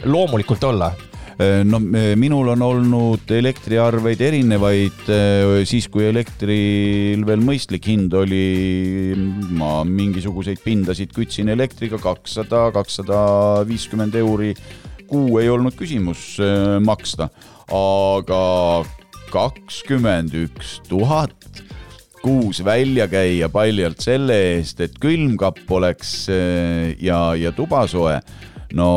loomulikult 0.10 0.70
olla? 0.72 0.94
no 1.42 1.80
minul 1.82 2.52
on 2.54 2.62
olnud 2.62 3.32
elektriarveid 3.34 4.20
erinevaid 4.22 5.08
äh, 5.10 5.62
siis, 5.66 5.88
kui 5.90 6.04
elektril 6.06 7.24
veel 7.26 7.42
mõistlik 7.42 7.88
hind 7.90 8.14
oli, 8.14 9.16
ma 9.58 9.80
mingisuguseid 9.88 10.62
pindasid 10.62 11.16
kütsin 11.16 11.50
elektriga 11.50 11.98
kakssada, 12.04 12.68
kakssada 12.76 13.22
viiskümmend 13.66 14.20
euri 14.22 14.52
kuu 15.12 15.40
ei 15.42 15.50
olnud 15.52 15.76
küsimus 15.80 16.36
äh, 16.44 16.78
maksta, 16.84 17.32
aga 17.74 18.44
kakskümmend 19.32 20.36
üks 20.46 20.78
tuhat 20.88 21.36
kuus 22.22 22.62
välja 22.66 23.08
käia 23.12 23.50
paljalt 23.50 24.02
selle 24.04 24.38
eest, 24.54 24.82
et 24.84 24.96
külmkapp 25.02 25.70
oleks 25.72 26.14
äh, 26.32 26.94
ja, 27.02 27.32
ja 27.36 27.52
tuba 27.56 27.86
soe. 27.92 28.20
no 28.72 28.88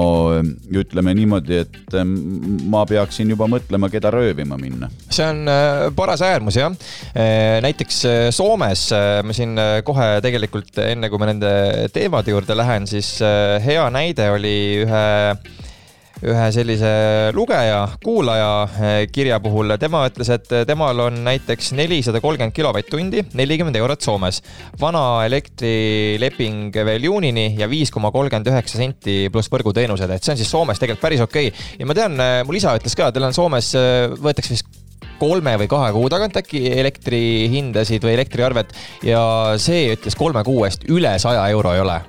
ütleme 0.71 1.11
niimoodi, 1.19 1.57
et 1.64 1.95
ähm, 1.99 2.12
ma 2.71 2.85
peaksin 2.87 3.33
juba 3.33 3.49
mõtlema, 3.50 3.88
keda 3.90 4.12
röövima 4.14 4.54
minna. 4.54 4.87
see 5.11 5.26
on 5.26 5.50
äh, 5.50 5.88
paras 5.97 6.23
äärmus 6.23 6.61
jah. 6.61 6.71
näiteks 7.64 8.04
Soomes 8.37 8.87
ma 9.26 9.35
siin 9.35 9.59
kohe 9.85 10.09
tegelikult 10.23 10.78
enne, 10.85 11.11
kui 11.11 11.19
ma 11.19 11.33
nende 11.33 11.52
teemade 11.93 12.31
juurde 12.31 12.54
lähen, 12.54 12.87
siis 12.87 13.16
hea 13.66 13.88
näide 13.90 14.31
oli 14.37 14.57
ühe 14.85 15.04
ühe 16.25 16.47
sellise 16.54 16.90
lugeja, 17.37 17.81
kuulaja 18.04 18.50
eh, 18.64 18.97
kirja 19.12 19.38
puhul, 19.45 19.75
tema 19.81 20.04
ütles, 20.09 20.31
et 20.35 20.52
temal 20.69 21.02
on 21.07 21.21
näiteks 21.26 21.73
nelisada 21.76 22.23
kolmkümmend 22.25 22.54
kilovatt-tundi, 22.57 23.26
nelikümmend 23.37 23.76
eurot 23.81 24.04
Soomes. 24.04 24.40
vana 24.81 25.25
elektrileping 25.26 26.75
veel 26.75 27.09
juunini 27.09 27.50
ja 27.59 27.69
viis 27.71 27.93
koma 27.95 28.12
kolmkümmend 28.14 28.52
üheksa 28.52 28.81
senti 28.81 29.19
pluss 29.33 29.52
võrguteenused, 29.52 30.11
et 30.11 30.25
see 30.25 30.35
on 30.35 30.40
siis 30.40 30.50
Soomes 30.50 30.81
tegelikult 30.81 31.04
päris 31.04 31.25
okei 31.25 31.52
okay.. 31.52 31.76
ja 31.78 31.88
ma 31.88 31.97
tean, 31.97 32.16
mul 32.47 32.61
isa 32.61 32.75
ütles 32.78 32.97
ka, 32.99 33.11
teil 33.12 33.28
on 33.28 33.37
Soomes, 33.37 33.75
võetakse 34.25 34.57
vist 34.57 34.83
kolme 35.19 35.54
või 35.61 35.69
kahe 35.71 35.93
kuu 35.95 36.09
tagant 36.12 36.37
äkki 36.40 36.66
elektrihindasid 36.73 38.04
või 38.04 38.16
elektriarvet 38.19 38.75
ja 39.07 39.23
see 39.62 39.93
ütles 39.95 40.19
kolme 40.19 40.45
kuu 40.47 40.64
eest 40.69 40.88
üle 40.90 41.16
saja 41.23 41.47
euro 41.54 41.76
ei 41.76 41.85
ole 41.85 42.00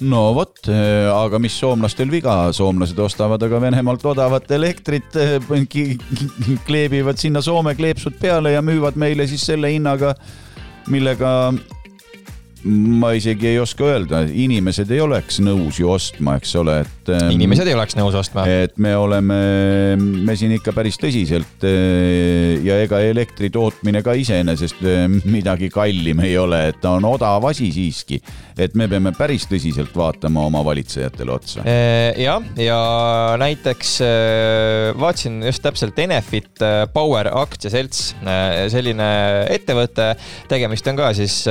no 0.00 0.22
vot, 0.36 0.68
aga 1.14 1.40
mis 1.42 1.56
soomlastel 1.60 2.10
viga, 2.12 2.36
soomlased 2.56 2.98
ostavad 3.02 3.42
aga 3.46 3.60
Venemaalt 3.62 4.04
odavat 4.12 4.50
elektrit, 4.56 5.16
kleebivad 6.68 7.20
sinna 7.20 7.42
Soome 7.44 7.74
kleepsud 7.78 8.16
peale 8.20 8.54
ja 8.54 8.62
müüvad 8.64 8.98
meile 9.00 9.26
siis 9.30 9.44
selle 9.50 9.72
hinnaga, 9.74 10.14
millega 10.90 11.52
ma 12.64 13.12
isegi 13.16 13.48
ei 13.54 13.58
oska 13.60 13.86
öelda, 13.88 14.20
inimesed 14.28 14.90
ei 14.92 15.00
oleks 15.00 15.38
nõus 15.40 15.78
ju 15.80 15.88
ostma, 15.90 16.36
eks 16.40 16.52
ole, 16.60 16.76
et. 16.84 17.12
inimesed 17.32 17.68
ei 17.70 17.76
oleks 17.76 17.96
nõus 17.96 18.16
ostma. 18.20 18.44
et 18.44 18.76
me 18.82 18.92
oleme, 18.96 19.38
me 19.96 20.36
siin 20.36 20.52
ikka 20.58 20.74
päris 20.76 21.00
tõsiselt 21.00 21.64
eh, 21.68 22.60
ja 22.66 22.76
ega 22.84 23.00
elektri 23.06 23.48
tootmine 23.52 24.02
ka 24.04 24.14
iseenesest 24.18 24.84
eh, 24.84 25.06
midagi 25.24 25.70
kallim 25.72 26.20
ei 26.26 26.36
ole, 26.40 26.66
et 26.72 26.80
ta 26.82 26.92
on 26.98 27.08
odav 27.08 27.48
asi 27.48 27.70
siiski. 27.72 28.20
et 28.60 28.76
me 28.76 28.88
peame 28.92 29.14
päris 29.16 29.48
tõsiselt 29.48 29.96
vaatama 29.96 30.44
oma 30.50 30.64
valitsejatele 30.66 31.32
otsa. 31.32 31.64
jah, 32.20 32.44
ja 32.60 32.80
näiteks 33.40 33.96
vaatasin 35.00 35.40
just 35.48 35.64
täpselt 35.64 35.98
Enefit 35.98 36.60
Power 36.92 37.30
aktsiaselts, 37.40 38.14
selline 38.72 39.10
ettevõte, 39.48 40.12
tegemist 40.50 40.92
on 40.92 41.00
ka 41.00 41.12
siis 41.16 41.42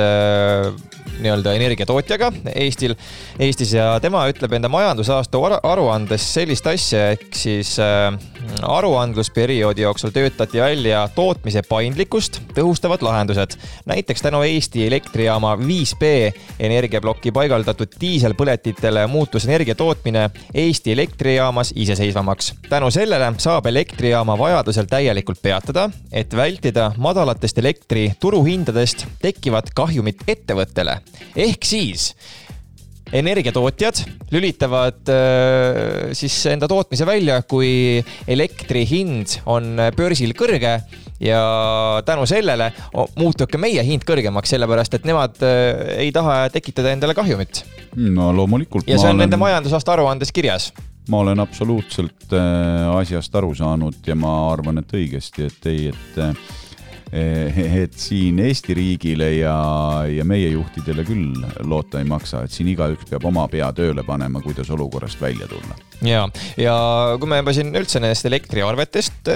nii-öelda 1.20 1.54
energiatootjaga 1.58 2.32
Eestil, 2.54 2.94
Eestis 3.38 3.72
ja 3.74 3.92
tema 4.02 4.22
ütleb 4.30 4.52
enda 4.56 4.68
majandusaasta 4.72 5.40
ar- 5.46 5.58
aruandes 5.72 6.24
sellist 6.34 6.66
asja, 6.70 7.10
ehk 7.14 7.34
siis 7.36 7.74
äh, 7.82 8.14
aruandlusperioodi 8.62 9.82
jooksul 9.82 10.10
töötati 10.14 10.60
välja 10.60 11.02
tootmise 11.14 11.62
paindlikkust 11.68 12.40
tõhustavad 12.54 13.02
lahendused. 13.02 13.56
näiteks 13.86 14.22
tänu 14.22 14.42
Eesti 14.42 14.86
elektrijaama 14.86 15.56
5B 15.56 16.32
energiaploki 16.58 17.32
paigaldatud 17.32 17.96
diiselpõletitele 18.00 19.06
muutus 19.06 19.44
energia 19.44 19.74
tootmine 19.74 20.30
Eesti 20.54 20.92
elektrijaamas 20.92 21.72
iseseisvamaks. 21.76 22.54
tänu 22.68 22.90
sellele 22.90 23.32
saab 23.38 23.66
elektrijaama 23.66 24.38
vajadusel 24.38 24.84
täielikult 24.84 25.42
peatada, 25.42 25.90
et 26.12 26.36
vältida 26.36 26.92
madalatest 26.96 27.58
elektri 27.58 28.12
turuhindadest 28.20 29.06
tekkivat 29.22 29.70
kahjumit 29.74 30.16
ettevõttele. 30.28 30.99
Ehk 31.36 31.66
siis 31.66 32.10
energiatootjad 33.12 34.04
lülitavad 34.30 35.10
äh, 35.10 36.10
siis 36.14 36.36
enda 36.50 36.68
tootmise 36.70 37.06
välja, 37.06 37.40
kui 37.42 37.98
elektri 38.30 38.84
hind 38.88 39.40
on 39.50 39.74
börsil 39.96 40.34
kõrge 40.38 40.78
ja 41.20 41.40
tänu 42.06 42.26
sellele 42.26 42.70
muutub 43.18 43.50
ka 43.50 43.60
meie 43.60 43.82
hind 43.86 44.06
kõrgemaks, 44.08 44.54
sellepärast 44.54 44.96
et 44.96 45.08
nemad 45.08 45.42
äh, 45.44 45.96
ei 46.06 46.14
taha 46.14 46.44
tekitada 46.52 46.94
endale 46.94 47.16
kahjumit. 47.18 47.64
no 47.96 48.30
loomulikult. 48.36 48.88
ja 48.88 48.98
see 48.98 49.10
on 49.10 49.20
nende 49.20 49.40
majandusaasta 49.40 49.96
aruandes 49.96 50.32
kirjas. 50.32 50.70
ma 51.10 51.24
olen 51.24 51.42
absoluutselt 51.42 52.32
äh, 52.32 52.88
asjast 52.96 53.34
aru 53.34 53.54
saanud 53.54 54.06
ja 54.06 54.14
ma 54.14 54.52
arvan, 54.52 54.78
et 54.78 54.96
õigesti, 54.96 55.50
et 55.50 55.70
ei, 55.70 55.88
et 55.90 56.20
äh, 56.22 56.50
et 57.12 57.96
siin 57.98 58.38
Eesti 58.44 58.74
riigile 58.76 59.30
ja, 59.34 59.54
ja 60.06 60.24
meie 60.28 60.52
juhtidele 60.52 61.02
küll 61.06 61.34
loota 61.66 61.98
ei 61.98 62.06
maksa, 62.08 62.44
et 62.46 62.54
siin 62.54 62.70
igaüks 62.70 63.08
peab 63.10 63.26
oma 63.26 63.46
pea 63.50 63.70
tööle 63.74 64.04
panema, 64.06 64.42
kuidas 64.44 64.70
olukorrast 64.70 65.20
välja 65.22 65.48
tulla. 65.50 65.74
ja, 66.06 66.22
ja 66.60 66.76
kui 67.18 67.30
me 67.30 67.40
juba 67.40 67.54
siin 67.56 67.74
üldse 67.74 68.02
nendest 68.02 68.30
elektriarvetest, 68.30 69.30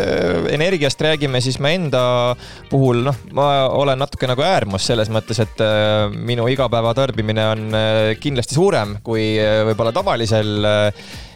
energiast 0.55 1.03
räägime, 1.03 1.43
siis 1.45 1.59
ma 1.59 1.75
enda 1.75 2.05
puhul, 2.71 3.03
noh, 3.09 3.21
ma 3.35 3.49
olen 3.75 3.99
natuke 3.99 4.31
nagu 4.31 4.47
äärmus 4.47 4.87
selles 4.91 5.11
mõttes, 5.13 5.43
et 5.43 5.67
minu 6.15 6.47
igapäevatarbimine 6.55 7.51
on 7.51 7.79
kindlasti 8.23 8.59
suurem 8.59 8.99
kui 9.05 9.33
võib-olla 9.71 9.95
tavalisel 9.95 10.69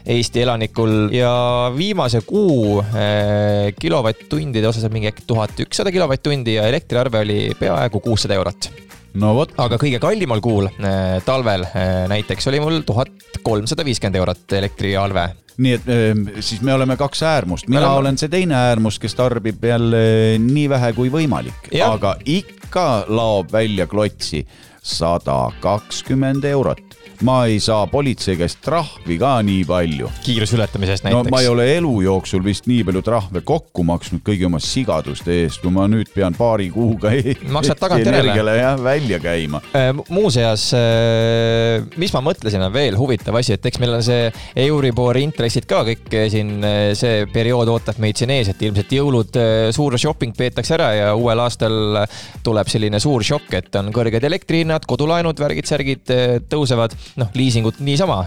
Eesti 0.09 0.43
elanikul. 0.43 1.11
Ja 1.13 1.31
viimase 1.77 2.23
kuu 2.27 2.81
eh, 2.81 3.75
kilovatt-tundide 3.81 4.69
osas 4.69 4.87
on 4.89 4.95
mingi 4.95 5.11
äkki 5.11 5.27
tuhat 5.29 5.59
ükssada 5.67 5.93
kilovatt-tundi 5.93 6.57
ja 6.57 6.69
elektriarve 6.69 7.25
oli 7.27 7.41
peaaegu 7.59 8.01
kuussada 8.01 8.39
eurot. 8.39 8.71
No 9.19 9.35
vot. 9.35 9.53
aga 9.61 9.79
kõige 9.81 9.99
kallimal 10.01 10.41
kuul 10.45 10.69
eh,, 10.69 11.19
talvel 11.27 11.65
eh, 11.69 12.07
näiteks 12.13 12.49
oli 12.51 12.61
mul 12.63 12.81
tuhat 12.87 13.41
kolmsada 13.43 13.85
viiskümmend 13.85 14.21
eurot 14.21 14.57
elektriarve. 14.57 15.27
Nii 15.59 15.73
et 15.75 15.89
ehm, 15.91 16.21
siis 16.39 16.63
me 16.63 16.71
oleme 16.71 16.95
kaks 16.97 17.25
äärmust, 17.27 17.67
mina 17.67 17.83
oleme... 17.83 17.99
olen 17.99 18.19
see 18.21 18.31
teine 18.31 18.55
äärmus, 18.55 19.01
kes 19.03 19.17
tarbib 19.19 19.65
jälle 19.67 20.01
nii 20.39 20.69
vähe 20.71 20.93
kui 20.95 21.11
võimalik, 21.11 21.67
aga 21.83 22.15
ikka 22.31 22.85
laob 23.11 23.51
välja 23.53 23.89
klotsi 23.91 24.45
sada 24.89 25.41
kakskümmend 25.65 26.45
eurot 26.49 26.99
ma 27.27 27.45
ei 27.51 27.59
saa 27.61 27.87
politsei 27.91 28.37
käest 28.39 28.61
trahvi 28.63 29.17
ka 29.19 29.39
nii 29.43 29.65
palju. 29.67 30.11
kiiruseületamise 30.23 30.95
eest 30.95 31.07
näiteks? 31.07 31.27
no 31.27 31.35
ma 31.35 31.41
ei 31.43 31.49
ole 31.51 31.67
elu 31.75 31.93
jooksul 32.05 32.45
vist 32.45 32.69
nii 32.71 32.85
palju 32.87 33.03
trahve 33.03 33.43
kokku 33.47 33.83
maksnud 33.87 34.23
kõigi 34.27 34.47
oma 34.47 34.61
sigaduste 34.63 35.35
eest, 35.43 35.63
kui 35.63 35.73
ma 35.75 35.89
nüüd 35.91 36.13
pean 36.15 36.37
paari 36.39 36.69
kuuga 36.71 37.11
maksad 37.57 37.81
tagantjärele 37.81 38.55
jah, 38.59 38.79
välja 38.83 39.19
käima. 39.23 39.61
Äh, 39.75 39.91
muuseas, 40.15 40.69
äh, 40.79 41.83
mis 41.99 42.15
ma 42.15 42.23
mõtlesin, 42.29 42.63
on 42.63 42.75
veel 42.75 42.99
huvitav 42.99 43.41
asi, 43.41 43.57
et 43.57 43.67
eks 43.67 43.83
meil 43.83 43.97
on 43.99 44.05
see 44.07 44.31
Euribori 44.69 45.25
intressid 45.27 45.67
ka 45.71 45.83
kõik 45.89 46.07
siin, 46.31 46.55
äh, 46.63 46.79
see 46.99 47.27
periood 47.33 47.71
ootab 47.73 47.99
meid 48.03 48.21
siin 48.21 48.31
ees, 48.35 48.53
et 48.53 48.63
ilmselt 48.63 48.95
jõulud, 48.95 49.41
suur 49.75 49.99
shopping 49.99 50.37
peetakse 50.39 50.77
ära 50.79 50.93
ja 50.95 51.11
uuel 51.19 51.43
aastal 51.43 52.05
tuleb 52.47 52.71
selline 52.71 53.03
suur 53.03 53.27
šokk, 53.27 53.59
et 53.59 53.81
on 53.81 53.91
kõrged 53.95 54.23
elektrihinnad, 54.31 54.78
kodulaenud, 54.87 55.39
värgid-särgid 55.41 56.13
tõusevad 56.51 56.95
noh, 57.19 57.33
liisingut 57.35 57.81
niisama, 57.85 58.21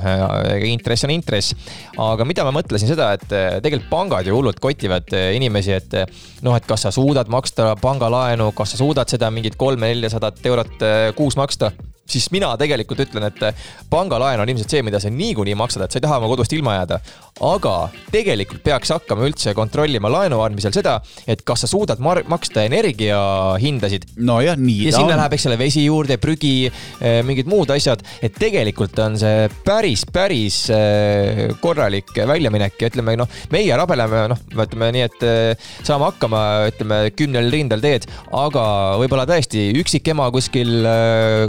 intress 0.68 1.06
on 1.08 1.14
intress. 1.16 1.56
aga 2.02 2.26
mida 2.28 2.46
ma 2.48 2.54
mõtlesin 2.56 2.92
seda, 2.92 3.12
et 3.18 3.32
eh, 3.36 3.60
tegelikult 3.64 3.90
pangad 3.92 4.28
ju 4.28 4.36
hullult 4.36 4.60
kotivad 4.64 5.14
eh, 5.18 5.32
inimesi, 5.38 5.76
et 5.78 5.96
eh, 6.02 6.20
noh, 6.46 6.56
et 6.58 6.68
kas 6.68 6.88
sa 6.88 6.92
suudad 6.96 7.30
maksta 7.32 7.76
pangalaenu, 7.82 8.52
kas 8.58 8.76
sa 8.76 8.82
suudad 8.82 9.10
seda 9.12 9.32
mingit 9.34 9.58
kolme-neljasadat 9.60 10.46
eurot 10.52 10.86
kuus 11.16 11.38
maksta 11.40 11.72
siis 12.12 12.28
mina 12.34 12.50
tegelikult 12.60 13.00
ütlen, 13.06 13.24
et 13.30 13.62
pangalaen 13.90 14.42
on 14.42 14.50
ilmselt 14.52 14.74
see, 14.74 14.82
mida 14.84 15.00
sa 15.00 15.12
niikuinii 15.14 15.56
maksad, 15.56 15.86
et 15.86 15.94
sa 15.94 16.00
ei 16.00 16.04
taha 16.04 16.18
oma 16.20 16.28
kodust 16.32 16.52
ilma 16.58 16.74
jääda. 16.80 17.00
Aga 17.40 17.76
tegelikult 18.12 18.62
peaks 18.66 18.92
hakkama 18.94 19.26
üldse 19.30 19.54
kontrollima 19.58 20.12
laenu 20.12 20.42
andmisel 20.44 20.74
seda, 20.76 20.98
et 21.30 21.42
kas 21.48 21.64
sa 21.64 21.70
suudad 21.70 22.02
maksta 22.02 22.66
energiahindasid. 22.68 24.10
nojah, 24.18 24.58
nii 24.60 24.88
ja 24.88 24.96
sinna 24.96 25.16
on. 25.16 25.22
läheb, 25.22 25.36
eks 25.38 25.48
ole, 25.50 25.58
vesi 25.62 25.86
juurde, 25.86 26.18
prügi, 26.22 26.70
eh, 27.00 27.22
mingid 27.26 27.50
muud 27.50 27.72
asjad, 27.74 28.04
et 28.22 28.36
tegelikult 28.38 29.00
on 29.04 29.18
see 29.22 29.48
päris, 29.66 30.06
päris 30.12 30.64
eh, 30.74 31.56
korralik 31.64 32.14
väljaminek 32.16 32.78
ja 32.82 32.92
ütleme, 32.92 33.16
noh, 33.20 33.30
meie 33.54 33.78
rabeleme, 33.78 34.26
noh, 34.34 34.44
ütleme 34.52 34.92
nii, 34.98 35.08
et 35.08 35.26
eh, 35.28 35.72
saame 35.82 36.10
hakkama, 36.12 36.44
ütleme 36.74 37.02
kümnel 37.18 37.52
rindel 37.54 37.84
teed, 37.84 38.08
aga 38.36 38.66
võib-olla 39.02 39.26
tõesti 39.30 39.70
üksikema 39.82 40.30
kuskil 40.34 40.86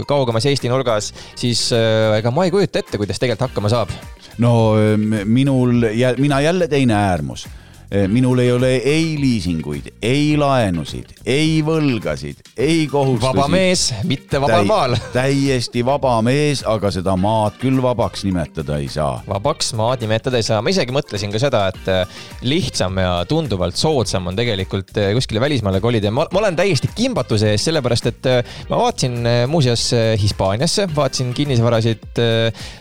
kaugemas 0.09 0.45
Eesti 0.49 0.71
nurgas, 0.71 1.11
siis 1.39 1.69
ega 1.73 2.33
ma 2.33 2.47
ei 2.47 2.53
kujuta 2.53 2.83
ette, 2.83 2.99
kuidas 2.99 3.21
tegelikult 3.21 3.49
hakkama 3.49 3.71
saab. 3.73 3.93
No 4.37 4.73
minul, 5.25 5.85
mina 6.17 6.41
jälle 6.41 6.67
teine 6.67 6.95
äärmus 6.95 7.47
minul 8.07 8.39
ei 8.41 8.51
ole 8.51 8.69
ei 8.75 9.13
liisinguid, 9.21 9.91
ei 10.01 10.33
laenusid, 10.37 11.11
ei 11.29 11.59
võlgasid, 11.65 12.39
ei 12.57 12.87
kohustusi. 12.89 13.27
vaba 13.27 13.45
mees, 13.51 13.83
mitte 14.09 14.41
vabal 14.41 14.65
maal. 14.65 14.95
täiesti 15.13 15.83
vaba 15.85 16.15
mees, 16.25 16.63
aga 16.65 16.89
seda 16.93 17.13
maad 17.19 17.59
küll 17.61 17.77
vabaks 17.83 18.25
nimetada 18.25 18.79
ei 18.81 18.89
saa. 18.89 19.19
vabaks 19.27 19.73
maad 19.77 20.01
nimetada 20.01 20.41
ei 20.41 20.47
saa, 20.47 20.61
ma 20.65 20.73
isegi 20.73 20.95
mõtlesin 20.95 21.33
ka 21.33 21.41
seda, 21.41 21.67
et 21.69 21.91
eh, 21.93 22.23
lihtsam 22.49 22.97
ja 22.97 23.11
tunduvalt 23.29 23.77
soodsam 23.77 24.31
on 24.31 24.39
tegelikult 24.41 24.97
eh, 24.97 25.11
kuskile 25.13 25.43
välismaale 25.43 25.81
kolida 25.83 26.09
ja 26.09 26.15
ma, 26.17 26.25
ma 26.33 26.41
olen 26.41 26.57
täiesti 26.57 26.89
kimbatuse 26.95 27.53
ees, 27.53 27.67
sellepärast 27.69 28.09
et 28.09 28.31
ma 28.71 28.81
vaatasin 28.81 29.21
muuseas 29.51 29.85
Hispaaniasse, 30.19 30.87
vaatasin 30.95 31.29
kinnisvarasid 31.37 32.21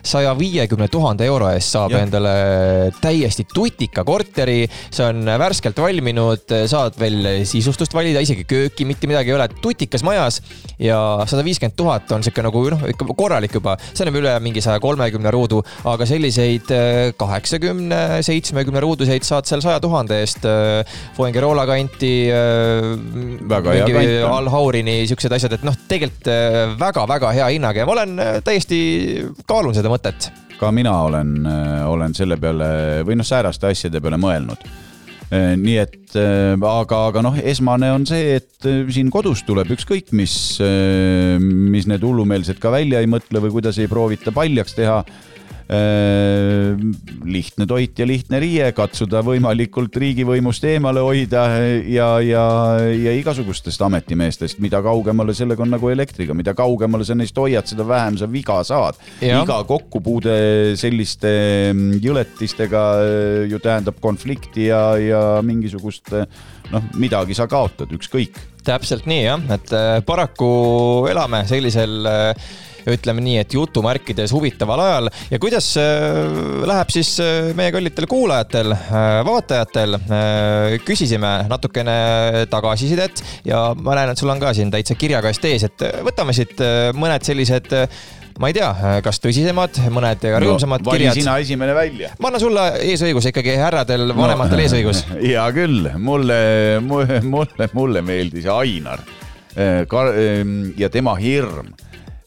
saja 0.07 0.33
viiekümne 0.39 0.89
tuhande 0.93 1.27
euro 1.29 1.51
eest 1.53 1.77
saab 1.77 1.93
ja. 1.93 2.03
endale 2.07 2.33
täiesti 3.03 3.45
tutika 3.53 4.05
korteri 4.09 4.63
see 4.69 5.02
on 5.07 5.27
värskelt 5.43 5.79
valminud, 5.83 6.57
saad 6.71 6.99
veel 7.01 7.45
sisustust 7.49 7.95
valida, 7.97 8.23
isegi 8.23 8.47
kööki, 8.49 8.87
mitte 8.89 9.11
midagi 9.11 9.33
ei 9.33 9.37
ole, 9.37 9.49
tutikas 9.63 10.05
majas 10.07 10.41
ja 10.83 10.99
sada 11.31 11.45
viiskümmend 11.47 11.77
tuhat 11.79 12.11
on 12.15 12.25
sihuke 12.25 12.45
nagu 12.45 12.65
noh, 12.75 12.85
ikka 12.91 13.07
korralik 13.17 13.55
juba, 13.57 13.77
see 13.93 14.07
on 14.07 14.19
üle 14.19 14.35
mingi 14.45 14.63
saja 14.65 14.81
kolmekümne 14.83 15.33
ruudu, 15.35 15.63
aga 15.89 16.07
selliseid 16.09 16.73
äh, 16.75 17.01
kaheksakümne, 17.19 18.23
seitsmekümne 18.27 18.83
ruuduseid 18.85 19.27
saad 19.27 19.49
seal 19.49 19.65
saja 19.65 19.81
tuhande 19.83 20.21
eest. 20.23 20.47
Äh, 20.49 21.01
Fuengirola 21.17 21.67
kanti. 21.69 22.13
Äh, 22.33 22.93
väga 23.51 23.77
hea 23.79 23.89
kant. 23.89 24.15
Al-Haurini 24.33 25.03
siuksed 25.11 25.33
asjad, 25.35 25.59
et 25.59 25.67
noh, 25.67 25.77
tegelikult 25.89 26.31
väga-väga 26.81 27.33
hea 27.37 27.51
hinnaga 27.55 27.83
ja 27.83 27.89
ma 27.89 27.95
olen 27.97 28.23
täiesti 28.45 28.79
kaalun 29.49 29.75
seda 29.77 29.91
mõtet 29.93 30.31
ka 30.61 30.71
mina 30.75 30.93
olen, 31.09 31.33
olen 31.91 32.15
selle 32.15 32.39
peale 32.41 33.03
või 33.07 33.17
noh, 33.19 33.27
sääraste 33.27 33.73
asjade 33.73 34.01
peale 34.03 34.21
mõelnud 34.23 34.63
nii 35.33 35.77
et 35.81 36.17
äh, 36.21 36.53
aga, 36.53 36.99
aga 37.09 37.23
noh, 37.25 37.37
esmane 37.37 37.89
on 37.95 38.05
see, 38.09 38.37
et 38.37 38.69
äh, 38.69 38.85
siin 38.93 39.09
kodus 39.13 39.45
tuleb 39.49 39.71
ükskõik 39.73 40.13
mis, 40.17 40.35
mis 41.41 41.89
need 41.89 42.05
hullumeelsed 42.05 42.61
ka 42.61 42.73
välja 42.75 43.01
ei 43.01 43.09
mõtle 43.11 43.41
või 43.41 43.55
kuidas 43.57 43.81
ei 43.81 43.89
proovita 43.91 44.35
paljaks 44.35 44.77
teha. 44.77 45.01
Äh, 45.01 45.32
lihtne 47.33 47.67
toit 47.69 47.99
ja 47.99 48.07
lihtne 48.09 48.41
riie, 48.43 48.67
katsuda 48.77 49.23
võimalikult 49.27 49.97
riigivõimust 50.03 50.65
eemale 50.69 51.03
hoida 51.05 51.45
ja, 51.89 52.09
ja, 52.25 52.45
ja 52.93 53.15
igasugustest 53.19 53.83
ametimeestest, 53.87 54.61
mida 54.65 54.83
kaugemale 54.85 55.35
sellega 55.37 55.65
on 55.65 55.73
nagu 55.75 55.93
elektriga, 55.93 56.35
mida 56.37 56.55
kaugemale 56.59 57.07
sa 57.07 57.17
neist 57.19 57.39
hoiad, 57.39 57.69
seda 57.69 57.87
vähem 57.89 58.19
sa 58.21 58.29
viga 58.31 58.59
saad. 58.67 58.99
iga 59.23 59.61
kokkupuude 59.69 60.37
selliste 60.81 61.33
mm, 61.73 62.01
jõletistega 62.03 62.83
äh, 63.03 63.45
ju 63.51 63.63
tähendab 63.63 64.01
konflikti 64.03 64.69
ja, 64.69 64.83
ja 65.01 65.23
mingisugust 65.47 66.13
noh, 66.73 66.91
midagi 67.01 67.37
sa 67.37 67.47
kaotad, 67.51 67.93
ükskõik. 67.95 68.41
täpselt 68.63 69.09
nii 69.11 69.23
jah, 69.25 69.41
et 69.55 69.73
äh, 69.75 69.97
paraku 70.07 70.53
elame 71.11 71.43
sellisel 71.51 72.07
äh, 72.07 72.53
ütleme 72.91 73.23
nii, 73.25 73.39
et 73.43 73.55
jutumärkides 73.55 74.33
huvitaval 74.35 74.83
ajal 74.83 75.11
ja 75.31 75.41
kuidas 75.43 75.73
äh, 75.81 76.65
läheb 76.69 76.95
siis 76.95 77.15
äh, 77.23 77.53
meie 77.59 77.73
kallitel 77.75 78.09
kuulajatel, 78.11 78.75
äh, 78.75 79.11
vaatajatel. 79.27 79.99
küsisime 80.87 81.31
natukene 81.51 82.47
tagasisidet 82.51 83.23
ja 83.47 83.71
ma 83.79 83.95
näen, 83.97 84.13
et 84.13 84.19
sul 84.19 84.31
on 84.33 84.41
ka 84.43 84.53
siin 84.57 84.71
täitsa 84.73 84.97
kirjakast 84.99 85.45
ees, 85.49 85.67
et 85.69 85.85
võtame 86.07 86.35
siit 86.37 86.61
mõned 86.97 87.25
sellised 87.27 87.71
ma 88.41 88.49
ei 88.49 88.57
tea, 88.57 88.71
kas 89.05 89.21
tõsisemad, 89.23 89.79
mõned 89.93 90.25
rõõmsamad 90.45 90.85
no, 90.85 90.95
kirjad. 90.95 91.19
sina 91.19 91.37
esimene 91.43 91.77
välja. 91.77 92.13
ma 92.19 92.31
annan 92.31 92.43
sulle 92.43 92.67
eesõigus 92.89 93.29
ikkagi, 93.31 93.55
härradel, 93.61 94.09
vanematel 94.17 94.59
no, 94.59 94.67
eesõigus. 94.67 95.05
hea 95.23 95.47
küll, 95.57 95.91
mulle, 96.01 96.41
mulle, 96.85 97.21
mulle, 97.23 97.71
mulle 97.77 98.05
meeldis 98.07 98.49
Ainar 98.51 99.05
ja 99.53 100.89
tema 100.89 101.13
hirm 101.21 101.75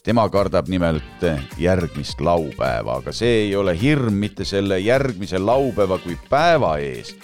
tema 0.06 0.28
kardab 0.30 0.68
nimelt 0.70 1.24
järgmist 1.58 2.22
laupäeva, 2.22 3.00
aga 3.02 3.14
see 3.16 3.46
ei 3.46 3.56
ole 3.58 3.74
hirm 3.80 4.20
mitte 4.22 4.46
selle 4.46 4.78
järgmise 4.80 5.40
laupäeva 5.42 5.98
kui 6.04 6.18
päeva 6.30 6.76
ees, 6.78 7.16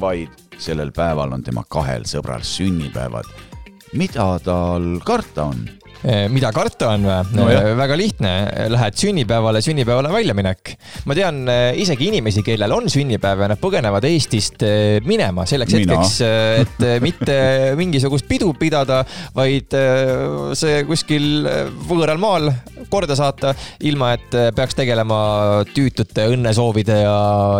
vaid 0.00 0.34
sellel 0.58 0.90
päeval 0.94 1.36
on 1.36 1.44
tema 1.46 1.64
kahel 1.68 2.06
sõbral 2.10 2.42
sünnipäevad. 2.42 3.30
mida 3.94 4.38
tal 4.42 4.98
karta 5.06 5.44
on? 5.44 5.68
Mida 6.32 6.50
karta 6.52 6.90
on 6.94 7.06
või 7.08 7.20
No 7.34 7.46
jah. 7.48 7.70
väga 7.78 7.96
lihtne, 7.96 8.30
lähed 8.72 8.96
sünnipäevale, 9.00 9.62
sünnipäevale 9.64 10.10
väljaminek. 10.12 10.74
ma 11.08 11.14
tean 11.16 11.42
eh, 11.48 11.72
isegi 11.80 12.08
inimesi, 12.10 12.42
kellel 12.44 12.72
on 12.76 12.88
sünnipäev 12.92 13.40
ja 13.44 13.48
nad 13.54 13.60
põgenevad 13.62 14.04
Eestist 14.08 14.62
eh, 14.66 14.98
minema 15.06 15.46
selleks 15.48 15.72
Mina. 15.74 15.96
hetkeks, 15.96 16.20
eh, 16.26 16.60
et 16.64 16.84
eh, 16.84 16.98
mitte 17.04 17.38
mingisugust 17.80 18.28
pidu 18.28 18.52
pidada, 18.58 19.02
vaid 19.36 19.72
eh, 19.78 20.52
see 20.58 20.82
kuskil 20.88 21.48
eh, 21.48 21.72
võõral 21.88 22.20
maal 22.20 22.50
korda 22.92 23.16
saata, 23.16 23.54
ilma 23.88 24.12
et 24.18 24.36
eh, 24.36 24.50
peaks 24.54 24.76
tegelema 24.78 25.18
tüütute 25.74 26.28
õnnesoovide 26.34 26.98
ja 27.00 27.16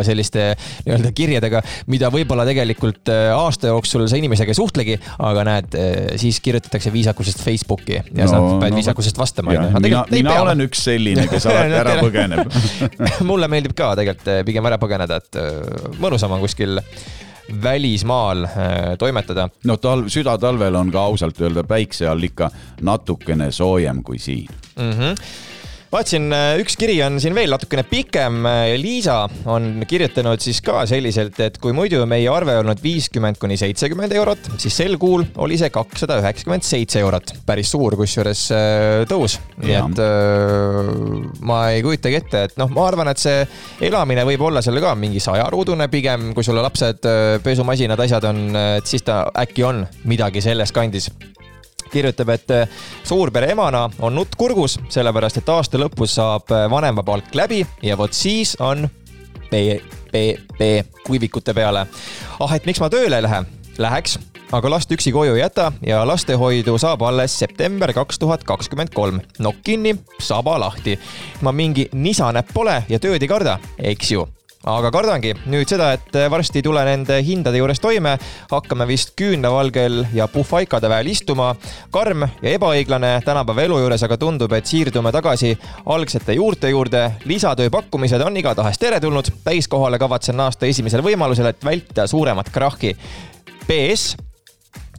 selliste 0.06 0.50
nii-öelda 0.84 1.14
kirjadega, 1.16 1.62
mida 1.92 2.10
võib-olla 2.12 2.44
tegelikult 2.48 3.08
eh, 3.12 3.30
aasta 3.34 3.72
jooksul 3.72 4.04
sa 4.10 4.20
inimesega 4.20 4.52
ei 4.52 4.60
suhtlegi, 4.60 4.98
aga 5.24 5.44
näed, 5.48 5.78
siis 6.20 6.38
kirjutatakse 6.44 6.92
viisakusest 6.94 7.40
Facebooki 7.44 7.96
ja 7.96 8.04
no, 8.28 8.33
sa 8.34 8.60
pead 8.62 8.78
viisakusest 8.78 9.18
vastama. 9.18 9.56
mina, 9.80 10.04
mina 10.10 10.38
olen 10.42 10.66
üks 10.66 10.84
selline, 10.88 11.26
kes 11.30 11.48
alati 11.50 11.78
ära 11.82 11.98
põgeneb 12.02 12.56
mulle 13.30 13.50
meeldib 13.52 13.76
ka 13.76 13.92
tegelikult 13.98 14.32
eh, 14.32 14.42
pigem 14.46 14.70
ära 14.70 14.80
põgeneda, 14.82 15.20
et 15.22 15.40
eh, 15.40 15.94
mõnusam 16.02 16.34
on 16.36 16.44
kuskil 16.44 16.80
välismaal 17.64 18.44
eh, 18.48 18.92
toimetada. 19.00 19.48
no 19.68 19.78
talv, 19.80 20.10
südatalvel 20.12 20.80
on 20.80 20.92
ka 20.94 21.08
ausalt 21.10 21.40
öelda 21.40 21.66
päikse 21.68 22.08
all 22.08 22.30
ikka 22.30 22.50
natukene 22.82 23.50
soojem 23.52 24.02
kui 24.02 24.18
siin 24.22 24.48
mm. 24.76 24.92
-hmm 24.92 25.52
vaatasin, 25.94 26.32
üks 26.58 26.74
kiri 26.78 26.96
on 27.04 27.20
siin 27.22 27.36
veel 27.36 27.52
natukene 27.54 27.84
pikem. 27.86 28.42
Liisa 28.80 29.24
on 29.50 29.84
kirjutanud 29.88 30.42
siis 30.42 30.58
ka 30.64 30.82
selliselt, 30.90 31.38
et 31.44 31.58
kui 31.62 31.74
muidu 31.76 32.00
meie 32.10 32.26
arve 32.32 32.56
olnud 32.58 32.80
viiskümmend 32.82 33.38
kuni 33.42 33.58
seitsekümmend 33.60 34.14
eurot, 34.18 34.50
siis 34.60 34.74
sel 34.82 34.96
kuul 35.00 35.22
oli 35.44 35.58
see 35.60 35.70
kakssada 35.74 36.18
üheksakümmend 36.22 36.66
seitse 36.66 37.02
eurot. 37.04 37.34
päris 37.46 37.70
suur, 37.70 37.94
kusjuures 38.00 38.42
äh, 38.54 39.04
tõus. 39.10 39.38
nii 39.62 39.76
et 39.78 40.02
äh, 40.02 40.90
ma 41.46 41.60
ei 41.74 41.84
kujutagi 41.86 42.18
ette, 42.18 42.42
et 42.48 42.58
noh, 42.60 42.72
ma 42.74 42.88
arvan, 42.88 43.12
et 43.12 43.22
see 43.22 43.44
elamine 43.86 44.26
võib 44.26 44.42
olla 44.48 44.64
seal 44.64 44.80
ka 44.82 44.96
mingi 44.98 45.22
sajaruudune 45.22 45.88
pigem, 45.92 46.32
kui 46.34 46.46
sul 46.46 46.58
lapsed, 46.58 47.06
pesumasinad, 47.44 48.00
asjad 48.06 48.26
on, 48.30 48.44
et 48.80 48.90
siis 48.90 49.06
ta 49.06 49.24
äkki 49.44 49.66
on 49.66 49.84
midagi 50.10 50.42
selles 50.44 50.74
kandis 50.74 51.12
kirjutab, 51.94 52.34
et 52.34 52.54
eh, 52.54 52.68
suurpere 53.06 53.52
emana 53.54 53.86
on 54.04 54.14
nutt 54.18 54.36
kurgus, 54.38 54.78
sellepärast 54.92 55.40
et 55.40 55.54
aasta 55.54 55.80
lõpus 55.80 56.18
saab 56.18 56.52
eh, 56.54 56.66
vanemapalk 56.70 57.34
läbi 57.38 57.62
ja 57.82 57.98
vot 58.00 58.14
siis 58.14 58.56
on 58.60 58.88
B, 59.50 59.78
B, 60.12 60.28
B 60.58 60.70
kuivikute 61.06 61.54
peale. 61.54 61.86
ah, 62.40 62.54
et 62.56 62.66
miks 62.66 62.82
ma 62.82 62.90
tööle 62.92 63.20
ei 63.20 63.26
lähe? 63.26 63.44
Läheks, 63.78 64.18
aga 64.54 64.70
last 64.70 64.92
üksi 64.94 65.10
koju 65.14 65.34
ei 65.34 65.42
jäta 65.42 65.72
ja 65.86 66.04
lastehoidu 66.06 66.76
saab 66.78 67.02
alles 67.02 67.34
september 67.38 67.92
kaks 67.92 68.18
tuhat 68.22 68.44
kakskümmend 68.44 68.94
kolm. 68.94 69.20
nokk 69.38 69.62
kinni, 69.64 69.96
saba 70.18 70.58
lahti. 70.60 70.98
ma 71.42 71.52
mingi 71.52 71.88
nisanäpp 71.92 72.54
pole 72.54 72.82
ja 72.88 72.98
tööd 72.98 73.22
ei 73.22 73.28
karda, 73.28 73.58
eks 73.78 74.12
ju 74.12 74.26
aga 74.68 74.90
kardangi 74.94 75.34
nüüd 75.50 75.68
seda, 75.68 75.92
et 75.96 76.16
varsti 76.32 76.60
ei 76.60 76.64
tule 76.64 76.82
nende 76.86 77.18
hindade 77.24 77.60
juures 77.60 77.80
toime, 77.82 78.16
hakkame 78.50 78.86
vist 78.88 79.14
küünlavalgel 79.18 80.04
ja 80.16 80.28
puhvaikade 80.28 80.88
väel 80.90 81.10
istuma. 81.12 81.54
karm 81.90 82.26
ja 82.42 82.54
ebaõiglane 82.56 83.20
tänapäeva 83.24 83.62
elu 83.68 83.78
juures, 83.84 84.02
aga 84.02 84.16
tundub, 84.16 84.52
et 84.52 84.66
siirdume 84.66 85.12
tagasi 85.12 85.54
algsete 85.86 86.34
juurte 86.34 86.70
juurde. 86.70 87.10
lisatöö 87.24 87.70
pakkumised 87.70 88.20
on 88.20 88.36
igatahes 88.36 88.78
teretulnud, 88.78 89.30
täiskohale 89.44 89.98
kavatsen 89.98 90.36
naasta 90.36 90.66
esimesel 90.66 91.02
võimalusel, 91.02 91.46
et 91.46 91.64
vältida 91.64 92.06
suuremat 92.06 92.50
krahhi. 92.50 92.96
PS 93.66 94.16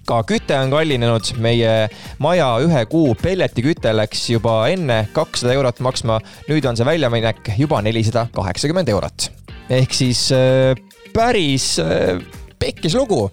ka 0.06 0.21
küte 0.23 0.54
on 0.58 0.69
kallinenud, 0.69 1.32
meie 1.41 1.89
maja 2.21 2.51
ühe 2.62 2.84
kuu 2.89 3.15
pelletiküte 3.21 3.93
läks 3.95 4.30
juba 4.30 4.67
enne 4.69 5.08
kakssada 5.13 5.56
eurot 5.58 5.82
maksma, 5.86 6.19
nüüd 6.49 6.65
on 6.69 6.78
see 6.78 6.86
väljaminek 6.86 7.56
juba 7.58 7.82
nelisada 7.82 8.28
kaheksakümmend 8.36 8.93
eurot. 8.93 9.44
Ehk 9.69 9.93
siis 9.93 10.28
äh, 10.36 10.75
päris 11.13 11.75
äh, 11.80 12.19
pekkis 12.60 12.95
lugu 12.97 13.30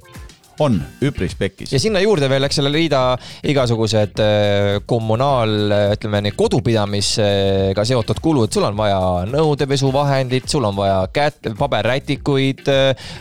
on 0.61 0.79
üpris 1.05 1.35
pekkis. 1.39 1.73
Ja 1.73 1.81
sinna 1.83 2.03
juurde 2.03 2.29
veel, 2.31 2.45
eks 2.47 2.61
selle 2.61 2.73
liida 2.73 3.03
igasugused 3.49 4.23
äh, 4.23 4.81
kommunaal, 4.87 5.55
ütleme 5.97 6.23
nii 6.27 6.37
kodupidamisega 6.37 7.87
seotud 7.89 8.21
kulud, 8.23 8.53
sul 8.53 8.67
on 8.69 8.77
vaja 8.79 9.01
nõudepesuvahendit, 9.33 10.49
sul 10.51 10.67
on 10.69 10.77
vaja 10.77 11.01
kätt, 11.13 11.51
paberrätikuid, 11.59 12.69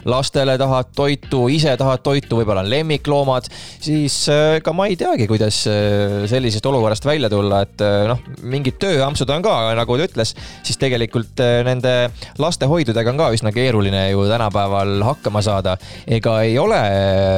lastele 0.09 0.57
tahad 0.61 0.91
toitu, 0.95 1.45
ise 1.51 1.73
tahad 1.79 2.03
toitu, 2.05 2.39
võib-olla 2.39 2.63
on 2.65 2.71
lemmikloomad, 2.71 3.49
siis 3.81 4.17
äh, 4.31 4.57
ega 4.59 4.73
ma 4.75 4.87
ei 4.89 4.97
teagi, 4.99 5.27
kuidas 5.29 5.63
äh, 5.69 6.23
sellisest 6.29 6.65
olukorrast 6.69 7.05
välja 7.07 7.29
tulla, 7.31 7.63
et 7.65 7.83
äh, 7.85 8.05
noh, 8.09 8.21
mingid 8.43 8.79
tööampsud 8.81 9.29
on 9.33 9.45
ka, 9.45 9.55
nagu 9.77 9.97
ta 9.97 10.07
ütles, 10.07 10.33
siis 10.67 10.79
tegelikult 10.81 11.41
äh, 11.43 11.61
nende 11.67 11.95
lastehoidudega 12.41 13.13
on 13.13 13.21
ka 13.21 13.31
üsna 13.35 13.53
keeruline 13.55 14.07
ju 14.11 14.25
tänapäeval 14.29 15.01
hakkama 15.07 15.43
saada. 15.45 15.77
ega 16.07 16.37
ei 16.45 16.57
ole 16.59 16.81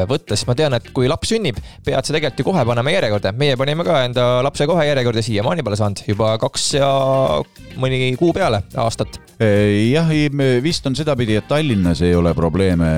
võtta, 0.10 0.38
sest 0.38 0.50
ma 0.50 0.56
tean, 0.58 0.76
et 0.78 0.90
kui 0.96 1.10
laps 1.12 1.34
sünnib, 1.34 1.60
pead 1.86 2.06
sa 2.06 2.16
tegelikult 2.16 2.42
ju 2.42 2.48
kohe 2.50 2.66
panema 2.68 2.94
järjekorda. 2.94 3.34
meie 3.38 3.58
panime 3.60 3.86
ka 3.88 4.04
enda 4.08 4.28
lapse 4.46 4.68
kohe 4.70 4.86
järjekorda, 4.88 5.24
siiamaani 5.26 5.66
pole 5.66 5.80
saanud, 5.80 6.04
juba 6.08 6.34
kaks 6.42 6.70
ja 6.78 6.90
mõni 7.82 8.14
kuu 8.20 8.34
peale 8.36 8.64
aastat. 8.84 9.20
jah, 9.40 10.10
vist 10.64 10.88
on 10.88 10.96
sedapidi, 10.96 11.38
et 11.42 11.48
Tallinnas 11.48 12.02
ei 12.06 12.16
ole 12.16 12.34
probleeme 12.38 12.90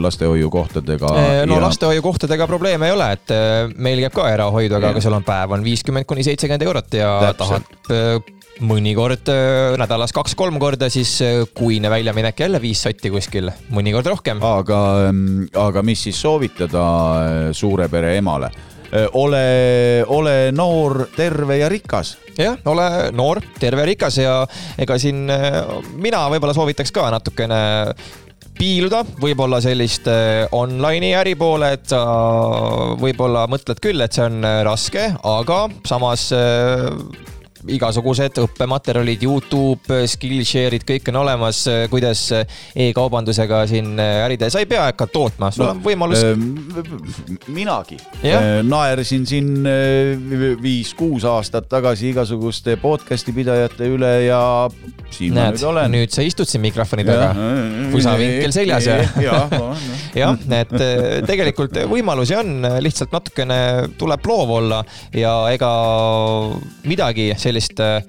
lastehoiukohtadega. 0.00 1.14
no 1.46 1.58
ja... 1.58 1.62
lastehoiukohtadega 1.66 2.46
probleeme 2.50 2.90
ei 2.90 2.96
ole, 2.96 3.12
et 3.18 3.36
eh, 3.36 3.74
meil 3.76 4.04
käib 4.06 4.18
ka 4.20 4.28
erahoidu, 4.32 4.80
aga, 4.80 4.94
sul 5.00 5.16
on 5.16 5.26
päev 5.26 5.56
on 5.56 5.64
viiskümmend 5.64 6.08
kuni 6.08 6.26
seitsekümmend 6.26 6.68
eurot 6.68 7.00
ja 7.00 7.14
Täpselt. 7.30 7.72
tahad 7.86 8.39
mõnikord 8.66 9.30
eh, 9.32 9.74
nädalas 9.80 10.12
kaks-kolm 10.16 10.58
korda, 10.60 10.90
siis 10.92 11.12
eh, 11.24 11.42
kuine 11.56 11.90
väljaminek 11.92 12.40
jälle 12.44 12.60
viis 12.62 12.82
sotti 12.84 13.12
kuskil, 13.12 13.50
mõnikord 13.72 14.10
rohkem. 14.12 14.42
aga, 14.44 14.80
aga 15.60 15.84
mis 15.86 16.06
siis 16.08 16.20
soovitada 16.20 16.84
äh, 17.20 17.38
suure 17.56 17.88
pere 17.92 18.16
emale? 18.18 18.52
ole, 19.14 20.02
ole 20.10 20.32
noor, 20.50 21.04
terve 21.14 21.60
ja 21.60 21.68
rikas 21.70 22.16
jah, 22.34 22.56
ole 22.66 22.88
noor, 23.14 23.38
terve, 23.62 23.84
rikas 23.86 24.16
ja 24.18 24.32
ega 24.82 24.96
siin 24.98 25.30
mina 25.94 26.24
võib-olla 26.32 26.56
soovitaks 26.56 26.90
ka 26.96 27.04
natukene 27.14 27.60
piiluda, 28.58 29.04
võib-olla 29.22 29.60
sellist 29.62 30.10
online'i 30.58 31.12
äri 31.20 31.36
poole, 31.38 31.70
et 31.78 31.86
sa 31.86 32.02
võib-olla 32.98 33.46
mõtled 33.46 33.78
küll, 33.78 34.02
et 34.02 34.18
see 34.18 34.26
on 34.26 34.42
raske, 34.66 35.06
aga 35.22 35.60
samas 35.86 36.32
igasugused 37.68 38.40
õppematerjalid, 38.44 39.24
Youtube, 39.26 40.02
Skillshare'id, 40.10 40.86
kõik 40.88 41.10
on 41.12 41.20
olemas, 41.24 41.64
kuidas 41.92 42.26
e-kaubandusega 42.74 43.64
siin 43.70 43.94
ärida 44.00 44.48
ja 44.48 44.54
sa 44.54 44.62
ei 44.62 44.68
pea 44.70 44.86
hakka 44.88 45.08
tootma, 45.12 45.50
sul 45.54 45.68
on 45.68 45.82
võimalus 45.84 46.24
minagi. 47.48 47.98
Jah. 48.24 48.40
Äh, 48.40 48.62
naersin 48.66 49.26
siin 49.28 49.66
äh, 49.68 50.16
viis-kuus 50.62 51.24
aastat 51.28 51.68
tagasi 51.70 52.10
igasuguste 52.14 52.76
podcast'i 52.80 53.34
pidajate 53.36 53.88
üle 53.90 54.12
ja 54.26 54.40
siin 55.10 55.34
ma 55.34 55.46
näed 55.46 55.58
nüüd, 55.58 55.66
olen. 55.70 55.94
nüüd 55.94 56.14
sa 56.14 56.24
istud 56.26 56.48
siin 56.48 56.62
mikrofoni 56.64 57.04
taga, 57.06 57.30
pusavinkel 57.92 58.54
seljas 58.54 58.88
ja 58.88 58.98
jah, 60.14 60.36
et 60.60 60.74
eh, 60.76 61.06
tegelikult 61.26 61.80
võimalusi 61.90 62.36
on, 62.38 62.66
lihtsalt 62.82 63.12
natukene 63.14 63.60
tuleb 64.00 64.26
loov 64.30 64.54
olla 64.60 64.82
ja 65.16 65.34
ega 65.54 65.70
midagi 66.88 67.30
sellist 67.34 67.49
eh, 67.80 68.02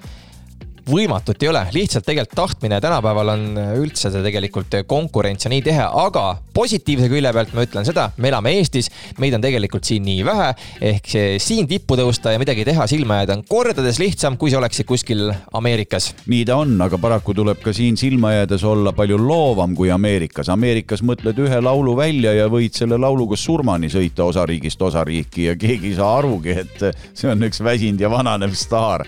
võimatut 0.90 1.44
ei 1.44 1.50
ole, 1.50 1.62
lihtsalt 1.76 2.06
tegelikult 2.06 2.36
tahtmine 2.36 2.80
tänapäeval 2.82 3.34
on 3.34 3.44
üldse 3.80 4.12
see 4.12 4.24
tegelikult 4.26 4.82
konkurents 4.90 5.46
ja 5.46 5.52
nii 5.52 5.62
tihe, 5.66 5.84
aga 5.86 6.26
positiivse 6.56 7.10
külje 7.12 7.32
pealt 7.36 7.54
ma 7.56 7.66
ütlen 7.66 7.88
seda, 7.88 8.08
me 8.18 8.32
elame 8.32 8.54
Eestis, 8.58 8.90
meid 9.22 9.36
on 9.38 9.44
tegelikult 9.44 9.88
siin 9.88 10.04
nii 10.08 10.26
vähe, 10.28 10.50
ehk 10.92 11.12
siin 11.42 11.70
tippu 11.70 11.98
tõusta 12.00 12.34
ja 12.34 12.42
midagi 12.42 12.66
teha, 12.68 12.88
silma 12.90 13.22
jääda 13.22 13.38
on 13.38 13.46
kordades 13.48 14.02
lihtsam, 14.02 14.38
kui 14.42 14.52
sa 14.54 14.60
oleksid 14.62 14.88
kuskil 14.90 15.28
Ameerikas. 15.58 16.12
nii 16.32 16.44
ta 16.50 16.60
on, 16.64 16.76
aga 16.82 17.00
paraku 17.02 17.36
tuleb 17.38 17.62
ka 17.64 17.74
siin 17.76 18.00
silma 18.00 18.34
jäädes 18.36 18.66
olla 18.68 18.94
palju 18.98 19.20
loovam 19.22 19.76
kui 19.78 19.92
Ameerikas. 19.94 20.50
Ameerikas 20.54 21.06
mõtled 21.06 21.40
ühe 21.46 21.62
laulu 21.62 21.96
välja 21.98 22.34
ja 22.36 22.50
võid 22.52 22.78
selle 22.78 23.00
lauluga 23.02 23.38
surmani 23.40 23.92
sõita 23.92 24.26
osariigist 24.28 24.82
osariiki 24.82 25.52
ja 25.52 25.58
keegi 25.60 25.94
ei 25.94 26.00
saa 26.00 26.16
arugi, 26.20 26.58
et 26.66 26.88
see 27.14 27.30
on 27.32 27.48
üks 27.48 27.62
väsinud 27.64 28.02
ja 28.02 28.10
vananev 28.12 28.58
staar. 28.58 29.06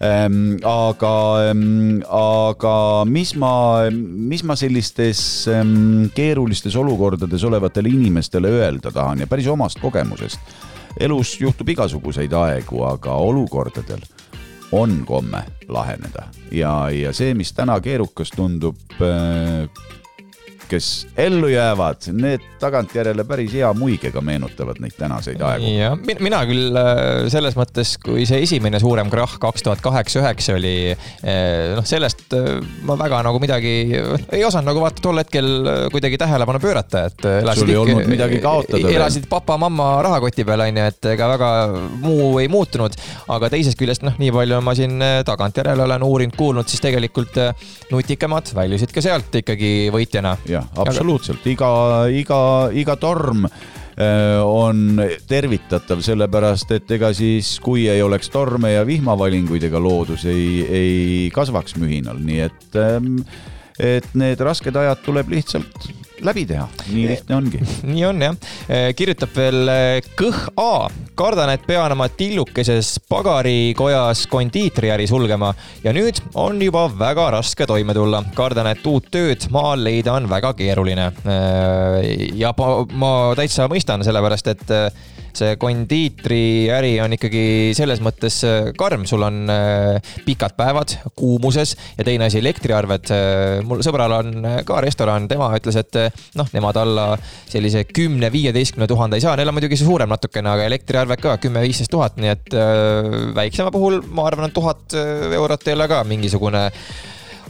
Aga 0.00 1.14
ähm,, 1.50 2.00
aga 2.08 3.04
mis 3.04 3.34
ma, 3.36 3.52
mis 3.92 4.42
ma 4.48 4.56
sellistes 4.56 5.20
ähm, 5.52 6.08
keerulistes 6.16 6.76
olukordades 6.80 7.44
olevatele 7.44 7.92
inimestele 7.92 8.48
öelda 8.48 8.92
tahan 8.92 9.20
ja 9.20 9.26
päris 9.28 9.50
omast 9.52 9.80
kogemusest. 9.80 10.40
elus 11.00 11.36
juhtub 11.40 11.68
igasuguseid 11.68 12.32
aegu, 12.32 12.82
aga 12.88 13.12
olukordadel 13.12 14.00
on 14.72 15.02
komme 15.06 15.44
laheneda 15.68 16.30
ja, 16.50 16.88
ja 16.90 17.12
see, 17.12 17.34
mis 17.34 17.52
täna 17.52 17.76
keerukas 17.80 18.32
tundub, 18.32 18.80
kes 20.70 20.90
ellu 21.20 21.50
jäävad, 21.52 22.10
need 22.16 22.46
tagantjärele 22.60 23.24
päris 23.28 23.54
hea 23.56 23.70
muigega 23.76 24.22
meenutavad 24.24 24.80
neid 24.82 24.96
tänaseid 24.98 25.40
aegu. 25.42 25.74
ja 25.74 25.94
mina 26.20 26.42
küll 26.48 26.76
äh, 26.76 27.28
selles 27.32 27.58
mõttes, 27.58 27.96
kui 28.02 28.26
see 28.28 28.42
esimene 28.46 28.80
suurem 28.82 29.10
krahh 29.12 29.38
kaks 29.42 29.66
tuhat 29.66 29.82
kaheksa-üheksa 29.84 30.56
oli, 30.58 30.74
noh, 31.76 31.86
sellest 31.88 32.36
äh, 32.36 32.60
ma 32.86 32.98
väga 33.00 33.22
nagu 33.26 33.40
midagi 33.42 33.74
ei 34.32 34.44
osanud 34.44 34.70
nagu 34.70 34.82
vaata 34.82 35.02
tol 35.02 35.20
hetkel 35.20 35.48
äh, 35.66 35.80
kuidagi 35.92 36.18
tähelepanu 36.20 36.60
pöörata, 36.62 37.04
et 37.10 37.24
äh, 37.24 37.40
elasid 37.42 37.64
Sul 37.64 37.72
ei 37.74 37.78
olnud 37.80 38.10
midagi 38.10 38.40
kaotada 38.42 38.92
elasid 38.94 39.26
papa-mamma 39.30 39.88
rahakoti 40.06 40.44
peal 40.48 40.64
onju, 40.66 40.86
et 40.92 41.10
ega 41.14 41.28
väga 41.34 41.50
muu 42.02 42.38
ei 42.42 42.48
muutunud. 42.52 42.96
aga 43.30 43.50
teisest 43.52 43.78
küljest 43.80 44.04
noh, 44.06 44.16
nii 44.20 44.32
palju 44.34 44.60
ma 44.64 44.74
siin 44.78 44.98
äh, 45.04 45.20
tagantjärele 45.26 45.86
olen 45.86 46.06
uurinud, 46.06 46.36
kuulnud, 46.38 46.68
siis 46.70 46.82
tegelikult 46.84 47.38
äh, 47.40 47.54
nutikamad 47.92 48.52
väljusid 48.56 48.94
ka 48.94 49.04
sealt 49.04 49.40
ikkagi 49.42 49.90
võitjana. 49.94 50.36
jah, 50.60 50.70
absoluutselt, 50.84 51.46
iga, 51.50 51.70
iga, 52.12 52.40
iga 52.76 52.96
torm 53.00 53.46
äh, 53.46 54.40
on 54.44 55.00
tervitatav, 55.28 56.02
sellepärast 56.04 56.76
et 56.76 56.96
ega 56.98 57.12
siis, 57.16 57.56
kui 57.64 57.88
ei 57.90 58.02
oleks 58.04 58.32
torme 58.32 58.74
ja 58.74 58.84
vihmavalinguid, 58.88 59.68
ega 59.70 59.82
loodus 59.82 60.26
ei, 60.30 60.60
ei 60.66 61.30
kasvaks 61.34 61.78
mühinal, 61.80 62.20
nii 62.22 62.44
et, 62.46 62.80
et 63.80 64.14
need 64.18 64.46
rasked 64.46 64.76
ajad 64.76 65.02
tuleb 65.06 65.34
lihtsalt 65.36 65.90
läbi 66.26 66.44
teha, 66.48 66.66
nii 66.90 67.06
lihtne 67.10 67.36
ongi. 67.36 67.60
nii 67.92 68.04
on 68.08 68.24
jah, 68.24 68.38
kirjutab 68.96 69.34
veel 69.36 69.72
eh, 69.72 70.08
Kõh 70.18 70.40
A, 70.60 70.88
kardan, 71.18 71.52
et 71.54 71.64
pean 71.66 71.92
oma 71.94 72.08
tillukeses 72.12 72.96
pagarikojas 73.10 74.26
kondiitriäri 74.30 75.08
sulgema 75.10 75.52
ja 75.84 75.94
nüüd 75.96 76.20
on 76.38 76.60
juba 76.62 76.86
väga 76.92 77.30
raske 77.36 77.66
toime 77.68 77.96
tulla. 77.96 78.22
kardan, 78.36 78.70
et 78.72 78.86
uut 78.86 79.08
tööd 79.12 79.48
maal 79.54 79.84
leida 79.84 80.14
on 80.18 80.28
väga 80.30 80.52
keeruline. 80.58 81.10
ja 82.40 82.52
ma, 82.56 83.12
täitsa 83.36 83.68
mõistan, 83.70 84.04
sellepärast 84.06 84.52
et 84.54 84.76
eh, 84.76 85.08
see 85.36 85.56
kondiitriäri 85.60 86.94
on 87.04 87.16
ikkagi 87.16 87.44
selles 87.76 88.02
mõttes 88.04 88.40
eh, 88.48 88.70
karm, 88.78 89.06
sul 89.08 89.24
on 89.26 89.42
eh, 89.52 90.14
pikad 90.26 90.56
päevad 90.58 90.96
kuumuses 91.16 91.76
ja 91.98 92.06
teine 92.06 92.28
asi, 92.28 92.40
elektriarved. 92.40 93.12
mul 93.66 93.82
sõbral 93.84 94.12
on 94.16 94.48
ka 94.66 94.80
restoran, 94.82 95.28
tema 95.28 95.50
ütles, 95.56 95.76
et 95.80 95.98
noh, 96.38 96.48
nemad 96.54 96.76
alla 96.80 97.06
sellise 97.50 97.84
kümne, 97.84 98.30
viieteistkümne 98.32 98.88
tuhande 98.90 99.18
ei 99.18 99.24
saa, 99.24 99.36
neil 99.38 99.50
on 99.50 99.56
muidugi 99.56 99.78
see 99.78 99.88
suurem 99.88 100.10
natukene, 100.10 100.50
aga 100.52 100.66
elektriarved 100.70 101.22
ka 101.22 101.36
kümme-viisteist 101.42 101.92
tuhat, 101.92 102.18
nii 102.20 102.32
et 102.32 102.56
äh, 102.56 103.08
väiksema 103.36 103.72
puhul 103.74 104.00
ma 104.10 104.26
arvan, 104.30 104.50
et 104.50 104.56
tuhat 104.56 104.98
äh, 104.98 105.30
eurot 105.38 105.66
ei 105.68 105.78
ole 105.78 105.88
ka 105.90 106.02
mingisugune 106.08 106.68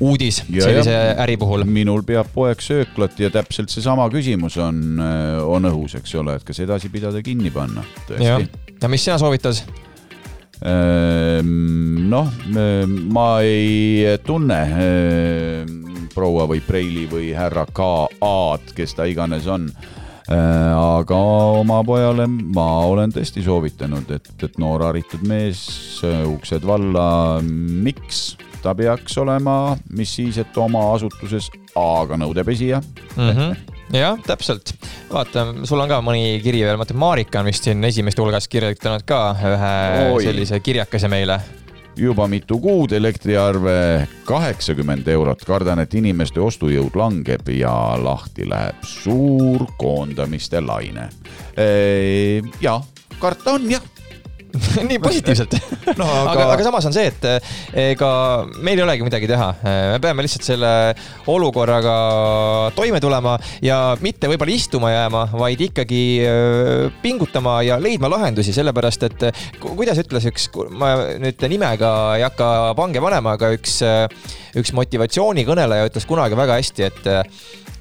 uudis 0.01 0.43
Ja, 0.49 0.65
sellise 0.65 0.95
ja. 0.95 1.15
äri 1.23 1.37
puhul. 1.41 1.65
minul 1.69 2.03
peab 2.07 2.31
poeg 2.35 2.63
sööklat 2.65 3.19
ja 3.21 3.31
täpselt 3.33 3.73
seesama 3.73 4.09
küsimus 4.13 4.57
on, 4.61 5.01
on 5.45 5.69
õhus, 5.71 5.99
eks 6.01 6.15
ole, 6.21 6.39
et 6.41 6.47
kas 6.47 6.61
edasi 6.65 6.91
pidada, 6.93 7.23
kinni 7.25 7.53
panna, 7.55 7.85
tõesti., 8.09 8.49
ja 8.81 8.89
mis 8.89 9.05
sina 9.05 9.19
soovitad? 9.21 9.61
Ehm, 10.61 12.09
noh, 12.13 12.29
ma 13.13 13.29
ei 13.45 14.19
tunne 14.27 14.59
ehm, 14.77 15.79
proua 16.13 16.45
või 16.51 16.61
Preili 16.65 17.07
või 17.09 17.31
härra 17.37 17.65
K.A.-d, 17.73 18.75
kes 18.77 18.97
ta 18.99 19.09
iganes 19.09 19.49
on. 19.49 19.71
aga 20.31 21.17
oma 21.59 21.81
pojale 21.83 22.29
ma 22.29 22.85
olen 22.87 23.11
tõesti 23.11 23.43
soovitanud, 23.43 24.13
et, 24.15 24.29
et 24.47 24.59
noor 24.63 24.85
haritud 24.87 25.25
mees, 25.27 25.65
uksed 26.05 26.63
valla, 26.67 27.41
miks 27.43 28.37
ta 28.62 28.75
peaks 28.75 29.16
olema, 29.18 29.77
mis 29.96 30.14
siis, 30.20 30.38
et 30.38 30.57
oma 30.61 30.90
asutuses 30.94 31.51
A-ga 31.77 32.16
nõudepesija 32.20 32.81
Mhm. 33.16 33.55
jah, 33.92 34.18
täpselt. 34.27 34.75
vaata, 35.12 35.46
sul 35.64 35.81
on 35.81 35.88
ka 35.88 36.01
mõni 36.01 36.40
kiri 36.42 36.62
veel, 36.64 36.77
ma 36.77 36.85
mõtlen, 36.85 36.96
Marika 37.01 37.40
on 37.40 37.46
vist 37.46 37.64
siin 37.64 37.83
esimeste 37.85 38.23
hulgas 38.23 38.49
kirjutanud 38.49 39.03
ka 39.07 39.35
ühe 39.35 40.12
Oi. 40.14 40.23
sellise 40.25 40.61
kirjakese 40.61 41.09
meile. 41.09 41.40
juba 41.96 42.27
mitu 42.29 42.59
kuud 42.61 42.92
elektriarve 42.92 44.07
kaheksakümmend 44.25 45.09
eurot, 45.09 45.42
kardan, 45.44 45.79
et 45.81 45.94
inimeste 45.94 46.40
ostujõud 46.40 46.94
langeb 46.96 47.49
ja 47.49 47.96
lahti 48.01 48.46
läheb 48.49 48.83
suur 48.83 49.66
koondamiste 49.79 50.61
laine. 50.61 51.09
ja 52.61 52.81
karta 53.20 53.53
on 53.53 53.70
jah, 53.70 53.83
nii 54.89 54.99
positiivselt. 55.03 55.55
No 56.01 56.07
aga- 56.07 56.31
aga, 56.33 56.45
aga 56.55 56.65
samas 56.67 56.87
on 56.87 56.95
see, 56.95 57.09
et 57.11 57.25
eh, 57.27 57.49
ega 57.93 58.11
meil 58.63 58.79
ei 58.79 58.85
olegi 58.85 59.05
midagi 59.07 59.27
teha, 59.31 59.49
me 59.65 59.99
peame 60.03 60.23
lihtsalt 60.25 60.45
selle 60.47 60.71
olukorraga 61.31 61.95
toime 62.77 63.01
tulema 63.03 63.35
ja 63.65 63.97
mitte 64.05 64.31
võib-olla 64.31 64.55
istuma 64.55 64.93
jääma, 64.93 65.25
vaid 65.41 65.65
ikkagi 65.67 66.03
eh, 66.23 66.87
pingutama 67.03 67.59
ja 67.67 67.79
leidma 67.83 68.11
lahendusi, 68.13 68.55
sellepärast 68.57 69.09
et 69.09 69.27
eh, 69.31 69.43
ku- 69.63 69.75
kuidas 69.79 69.99
ütles 70.03 70.29
üks, 70.31 70.47
ma 70.79 70.93
nüüd 71.21 71.43
nimega 71.51 71.93
ei 72.21 72.25
hakka 72.29 72.51
pange 72.79 73.03
panema, 73.03 73.35
aga 73.39 73.53
üks, 73.57 73.81
üks 74.61 74.75
motivatsioonikõneleja 74.79 75.91
ütles 75.91 76.07
kunagi 76.09 76.39
väga 76.39 76.61
hästi, 76.61 76.91
et 76.91 77.11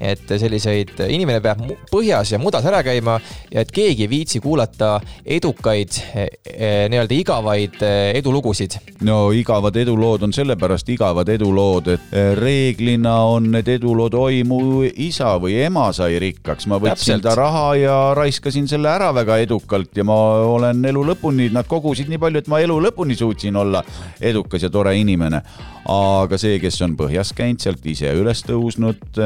et 0.00 0.24
selliseid, 0.40 0.94
inimene 1.08 1.40
peab 1.44 1.62
põhjas 1.90 2.34
ja 2.34 2.40
mudas 2.40 2.64
ära 2.66 2.82
käima 2.86 3.18
ja 3.50 3.64
et 3.64 3.72
keegi 3.74 4.06
ei 4.06 4.10
viitsi 4.10 4.40
kuulata 4.40 4.94
edukaid 5.24 5.98
eh, 6.14 6.28
eh, 6.44 6.86
nii-öelda 6.90 7.16
igavaid 7.16 7.80
edulugusid. 8.20 8.78
no 9.06 9.30
igavad 9.36 9.76
edulood 9.76 10.24
on 10.26 10.32
sellepärast 10.32 10.88
igavad 10.88 11.28
edulood, 11.28 11.92
et 11.94 12.14
reeglina 12.38 13.16
on 13.28 13.50
need 13.52 13.68
edulood, 13.68 14.14
oi 14.14 14.42
mu 14.46 14.82
isa 14.84 15.34
või 15.42 15.58
ema 15.64 15.90
sai 15.96 16.18
rikkaks, 16.22 16.68
ma 16.70 16.80
võtsin 16.80 17.20
Täpselt. 17.20 17.26
ta 17.26 17.34
raha 17.38 17.66
ja 17.78 17.96
raiskasin 18.16 18.68
selle 18.70 18.90
ära 18.90 19.10
väga 19.14 19.40
edukalt 19.44 19.96
ja 19.96 20.04
ma 20.06 20.16
olen 20.48 20.84
elu 20.90 21.04
lõpuni, 21.12 21.50
nad 21.54 21.68
kogusid 21.70 22.10
nii 22.10 22.20
palju, 22.20 22.42
et 22.42 22.50
ma 22.50 22.60
elu 22.64 22.78
lõpuni 22.88 23.16
suutsin 23.18 23.56
olla 23.56 23.82
edukas 24.20 24.64
ja 24.66 24.70
tore 24.72 24.96
inimene. 24.98 25.42
aga 25.90 26.36
see, 26.38 26.58
kes 26.62 26.76
on 26.84 26.92
põhjas 26.98 27.32
käinud, 27.34 27.58
sealt 27.62 27.86
ise 27.88 28.12
üles 28.14 28.44
tõusnud, 28.46 29.16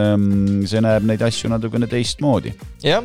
see 0.71 0.83
näeb 0.85 1.07
neid 1.09 1.23
asju 1.25 1.51
natukene 1.53 1.89
teistmoodi. 1.91 2.55
jah, 2.85 3.05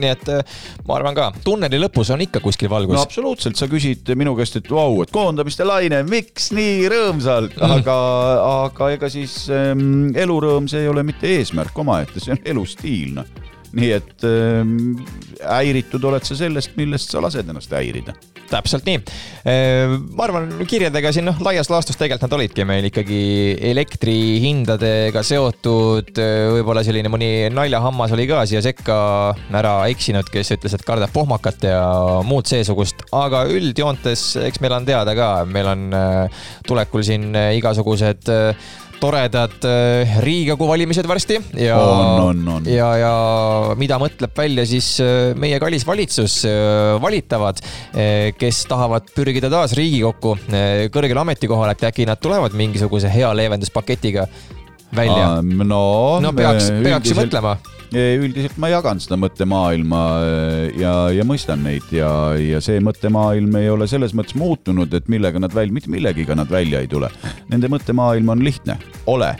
nii 0.00 0.10
et 0.10 0.30
eh, 0.32 0.56
ma 0.88 0.96
arvan 0.98 1.16
ka, 1.16 1.30
tunneli 1.44 1.80
lõpus 1.82 2.12
on 2.14 2.24
ikka 2.26 2.42
kuskil 2.44 2.70
valgus 2.72 2.96
no 2.96 3.04
absoluutselt, 3.04 3.58
sa 3.60 3.68
küsid 3.70 4.08
minu 4.18 4.34
käest, 4.38 4.60
et 4.60 4.70
vau, 4.70 5.00
et 5.04 5.12
koondamiste 5.14 5.66
laine, 5.66 6.02
miks 6.08 6.50
nii 6.56 6.88
rõõmsalt, 6.92 7.58
aga, 7.64 7.98
aga 8.66 8.90
ega 8.96 9.12
siis 9.12 9.42
ähm, 9.54 10.10
elurõõm, 10.18 10.68
see 10.70 10.84
ei 10.84 10.90
ole 10.90 11.04
mitte 11.06 11.30
eesmärk 11.38 11.78
omaette, 11.82 12.22
see 12.22 12.34
on 12.36 12.42
elustiil, 12.54 13.14
noh. 13.20 13.30
nii 13.76 13.94
et 13.94 14.26
ähm, 14.26 14.76
häiritud 15.44 16.04
oled 16.10 16.26
sa 16.26 16.38
sellest, 16.38 16.76
millest 16.80 17.12
sa 17.12 17.22
lased 17.22 17.48
ennast 17.48 17.72
häirida. 17.76 18.16
Täpselt 18.50 18.86
nii. 18.88 19.00
ma 20.14 20.24
arvan, 20.26 20.50
kirjadega 20.68 21.12
siin 21.14 21.28
noh, 21.28 21.38
laias 21.44 21.70
laastus 21.72 21.98
tegelikult 21.98 22.26
nad 22.26 22.36
olidki 22.36 22.66
meil 22.68 22.88
ikkagi 22.90 23.20
elektrihindadega 23.70 25.22
seotud, 25.26 26.12
võib-olla 26.56 26.84
selline 26.86 27.12
mõni 27.12 27.30
naljahammas 27.54 28.14
oli 28.16 28.26
ka 28.30 28.42
siia 28.48 28.62
sekka 28.64 28.98
ära 29.60 29.74
eksinud, 29.92 30.28
kes 30.32 30.54
ütles, 30.56 30.74
et 30.76 30.84
kardab 30.86 31.12
pohmakat 31.14 31.64
ja 31.70 31.80
muud 32.26 32.48
seesugust, 32.50 33.06
aga 33.16 33.46
üldjoontes 33.50 34.26
eks 34.46 34.60
meil 34.62 34.76
on 34.76 34.86
teada 34.88 35.14
ka, 35.16 35.30
meil 35.48 35.70
on 35.70 35.88
äh, 35.96 36.44
tulekul 36.68 37.04
siin 37.06 37.30
igasugused 37.56 38.30
äh, 38.32 38.70
toredad 39.00 39.66
äh, 39.66 40.14
Riigikogu 40.24 40.68
valimised 40.68 41.08
varsti 41.08 41.38
ja 41.58 41.78
ja, 42.68 42.90
ja 43.00 43.12
mida 43.80 43.98
mõtleb 44.02 44.36
välja 44.36 44.66
siis 44.68 44.92
äh, 45.02 45.32
meie 45.40 45.58
kallis 45.62 45.86
valitsus, 45.88 46.40
valitavad, 47.00 47.60
kes 48.38 48.62
tahavad 48.70 49.10
pürgida 49.14 49.50
taas 49.52 49.74
Riigikokku 49.78 50.36
kõrgele 50.94 51.22
ametikohale, 51.24 51.74
et 51.76 51.84
äkki 51.90 52.06
nad 52.08 52.20
tulevad 52.22 52.54
mingisuguse 52.56 53.10
hea 53.12 53.30
leevenduspaketiga 53.36 54.26
välja. 54.96 55.42
no, 55.42 55.82
no 56.22 56.32
peaks, 56.36 56.70
peaks 56.82 57.12
ju 57.12 57.18
mõtlema. 57.18 57.56
Üldiselt 57.92 58.58
ma 58.62 58.70
jagan 58.70 59.00
seda 59.02 59.18
mõttemaailma 59.18 60.00
äh, 60.22 60.80
ja, 60.80 60.94
ja 61.14 61.26
mõistan 61.26 61.64
neid 61.66 61.90
ja, 61.94 62.10
ja 62.38 62.60
see 62.62 62.78
mõttemaailm 62.84 63.56
ei 63.58 63.70
ole 63.72 63.88
selles 63.90 64.14
mõttes 64.14 64.36
muutunud, 64.38 64.94
et 64.94 65.10
millega 65.10 65.42
nad 65.42 65.54
välja, 65.54 65.74
mitte 65.74 65.90
millegiga 65.90 66.36
nad 66.38 66.50
välja 66.50 66.82
ei 66.82 66.90
tule. 66.90 67.10
Nende 67.50 67.70
mõttemaailm 67.72 68.30
on 68.36 68.44
lihtne, 68.46 68.78
ole 69.10 69.34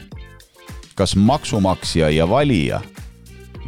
kas 0.99 1.15
maksumaksja 1.17 2.11
ja 2.13 2.27
valija 2.29 2.83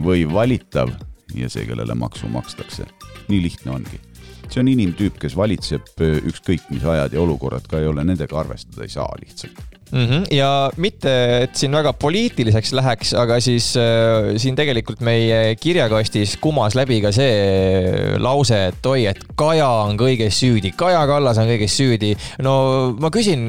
või 0.03 0.27
valitav 0.29 0.91
ja 1.35 1.49
see, 1.49 1.65
kellele 1.69 1.95
maksu 1.97 2.29
makstakse. 2.29 2.89
nii 3.29 3.43
lihtne 3.47 3.71
ongi 3.73 4.12
see 4.53 4.63
on 4.63 4.71
inimtüüp, 4.73 5.19
kes 5.23 5.37
valitseb 5.39 6.03
ükskõik 6.03 6.67
mis 6.73 6.85
ajad 6.85 7.15
ja 7.15 7.23
olukorrad 7.23 7.69
ka 7.69 7.81
ei 7.81 7.89
ole, 7.91 8.05
nendega 8.07 8.39
arvestada 8.41 8.85
ei 8.87 8.93
saa 8.93 9.09
lihtsalt. 9.21 9.61
mm. 9.91 10.07
-hmm. 10.07 10.25
ja 10.31 10.71
mitte, 10.77 11.13
et 11.43 11.57
siin 11.57 11.73
väga 11.73 11.93
poliitiliseks 11.93 12.73
läheks, 12.73 13.15
aga 13.15 13.41
siis 13.41 13.73
äh, 13.77 14.33
siin 14.37 14.57
tegelikult 14.57 15.01
meie 15.01 15.57
kirjakastis 15.61 16.37
kumas 16.41 16.75
läbi 16.75 17.01
ka 17.01 17.13
see 17.13 18.19
lause, 18.19 18.67
et 18.73 18.87
oi, 18.87 19.07
et 19.07 19.25
Kaja 19.37 19.69
on 19.87 19.97
kõiges 19.97 20.39
süüdi, 20.45 20.73
Kaja 20.77 21.07
Kallas 21.07 21.39
on 21.39 21.49
kõiges 21.49 21.77
süüdi. 21.77 22.17
no 22.43 22.97
ma 23.01 23.11
küsin, 23.11 23.49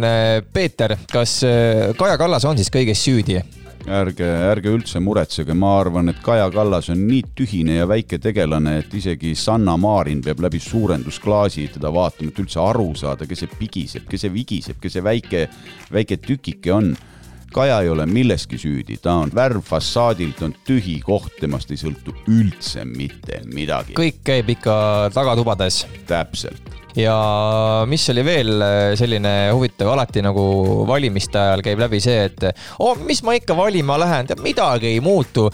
Peeter, 0.53 0.97
kas 1.11 1.41
Kaja 1.97 2.17
Kallas 2.17 2.45
on 2.45 2.57
siis 2.57 2.71
kõiges 2.71 3.03
süüdi? 3.03 3.41
ärge, 3.88 4.28
ärge 4.52 4.72
üldse 4.74 5.02
muretsege, 5.04 5.56
ma 5.58 5.78
arvan, 5.82 6.12
et 6.12 6.19
Kaja 6.24 6.50
Kallas 6.54 6.89
on 6.93 7.02
nii 7.08 7.24
tühine 7.36 7.80
ja 7.82 7.88
väike 7.89 8.19
tegelane, 8.24 8.78
et 8.84 8.93
isegi 8.96 9.34
Sanna 9.36 9.76
Marin 9.78 10.22
peab 10.24 10.43
läbi 10.46 10.62
suurendusklaasi 10.63 11.69
teda 11.76 11.91
vaatama, 11.93 12.32
et 12.32 12.43
üldse 12.43 12.62
aru 12.63 12.91
saada, 13.00 13.28
kes 13.30 13.43
see 13.43 13.56
pigiseb, 13.60 14.06
kes 14.10 14.26
see 14.26 14.34
vigiseb, 14.34 14.80
kes 14.84 14.98
see 14.98 15.04
väike, 15.06 15.48
väike 15.93 16.22
tükike 16.24 16.74
on 16.74 16.93
Kaja 17.54 17.84
ei 17.86 17.89
ole 17.89 18.08
milleski 18.10 18.58
süüdi, 18.58 18.96
ta 18.98 19.13
on 19.22 19.30
värv 19.36 19.62
fassaadilt, 19.62 20.39
on 20.41 20.56
tühi 20.65 20.96
koht, 21.06 21.36
temast 21.38 21.69
ei 21.69 21.78
sõltu 21.78 22.15
üldse 22.26 22.82
mitte 22.89 23.43
midagi. 23.54 23.93
kõik 23.93 24.24
käib 24.26 24.50
ikka 24.56 25.12
tagatubades 25.13 25.84
täpselt. 26.10 26.83
Ja 26.99 27.17
mis 27.89 28.08
oli 28.13 28.25
veel 28.25 28.53
äh, 28.62 28.93
selline 28.99 29.34
huvitav, 29.53 29.93
alati 29.93 30.23
nagu 30.25 30.43
valimiste 30.89 31.39
ajal 31.39 31.63
käib 31.65 31.82
läbi 31.84 32.01
see, 32.03 32.27
et 32.29 32.47
oh, 32.79 32.97
mis 33.08 33.23
ma 33.25 33.36
ikka 33.38 33.58
valima 33.58 33.97
lähen, 34.01 34.29
tead 34.29 34.43
midagi 34.43 34.93
ei 34.93 35.01
muutu. 35.03 35.49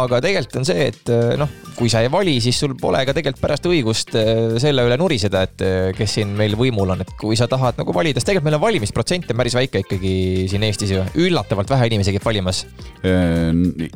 aga 0.00 0.20
tegelikult 0.22 0.60
on 0.60 0.66
see, 0.68 0.86
et 0.90 1.10
äh, 1.12 1.34
noh, 1.40 1.50
kui 1.76 1.90
sa 1.92 2.02
ei 2.04 2.10
vali, 2.12 2.36
siis 2.42 2.58
sul 2.60 2.74
pole 2.78 3.02
ka 3.08 3.14
tegelikult 3.16 3.42
pärast 3.42 3.68
õigust 3.70 4.14
äh, 4.18 4.56
selle 4.62 4.84
üle 4.86 4.98
nuriseda, 5.00 5.44
et 5.46 5.64
äh, 5.64 5.78
kes 5.96 6.18
siin 6.18 6.34
meil 6.36 6.56
võimul 6.58 6.94
on, 6.94 7.04
et 7.04 7.12
kui 7.20 7.38
sa 7.38 7.48
tahad 7.50 7.78
nagu 7.80 7.94
valida, 7.96 8.20
sest 8.20 8.30
tegelikult 8.30 8.48
meil 8.48 8.58
on 8.58 8.64
valimisprotsent 8.66 9.32
on 9.32 9.40
päris 9.40 9.56
väike 9.56 9.84
ikkagi 9.84 10.14
siin 10.50 10.66
Eestis 10.66 10.94
ju, 10.94 11.04
üllatavalt 11.24 11.70
vähe 11.72 11.90
inimesi 11.90 12.14
käib 12.16 12.26
valimas. 12.26 12.64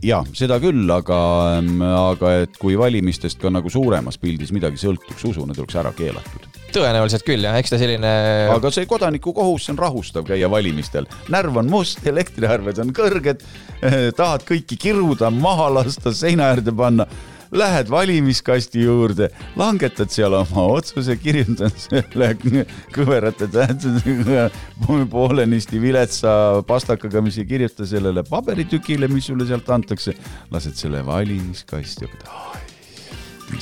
ja 0.02 0.22
seda 0.36 0.58
küll, 0.62 0.88
aga, 0.90 1.18
aga 1.98 2.34
et 2.44 2.56
kui 2.60 2.78
valimistest 2.78 3.40
ka 3.42 3.52
nagu 3.52 3.70
suuremas 3.70 4.18
pildis 4.20 4.52
midagi 4.54 4.80
sõltuks, 4.80 5.26
usun, 5.28 5.52
et 5.52 5.60
oleks 5.60 5.76
ära 5.80 5.92
keelatud. 5.96 6.13
Tõenäoliselt 6.74 7.22
küll 7.26 7.44
jah, 7.46 7.56
eks 7.58 7.70
ta 7.70 7.78
selline. 7.78 8.14
aga 8.54 8.72
see 8.74 8.88
kodanikukohus, 8.90 9.66
see 9.66 9.74
on 9.76 9.82
rahustav 9.84 10.26
käia 10.26 10.50
valimistel. 10.50 11.06
närv 11.32 11.60
on 11.62 11.70
must, 11.70 12.02
elektriarved 12.14 12.80
on 12.82 12.90
kõrged, 12.96 13.44
tahad 14.18 14.48
kõiki 14.48 14.80
kiruda, 14.88 15.30
maha 15.30 15.70
lasta, 15.80 16.14
seina 16.14 16.50
äärde 16.54 16.74
panna 16.74 17.08
Lähed 17.54 17.86
valimiskasti 17.86 18.82
juurde, 18.82 19.28
langetad 19.54 20.10
seal 20.10 20.34
oma 20.34 20.64
otsuse, 20.74 21.14
kirjutad 21.22 21.76
selle 21.78 22.32
kõverate 22.96 23.46
tähtedega 23.46 24.48
poolenisti 25.12 25.78
viletsa 25.78 26.64
pastakaga, 26.66 27.22
mis 27.22 27.38
ei 27.38 27.46
kirjuta 27.46 27.86
sellele 27.86 28.26
paberitükile, 28.26 29.06
mis 29.12 29.30
sulle 29.30 29.46
sealt 29.46 29.70
antakse. 29.70 30.16
lased 30.50 30.74
selle 30.80 31.06
valimiskasti 31.06 32.08
hakkad, 32.08 32.26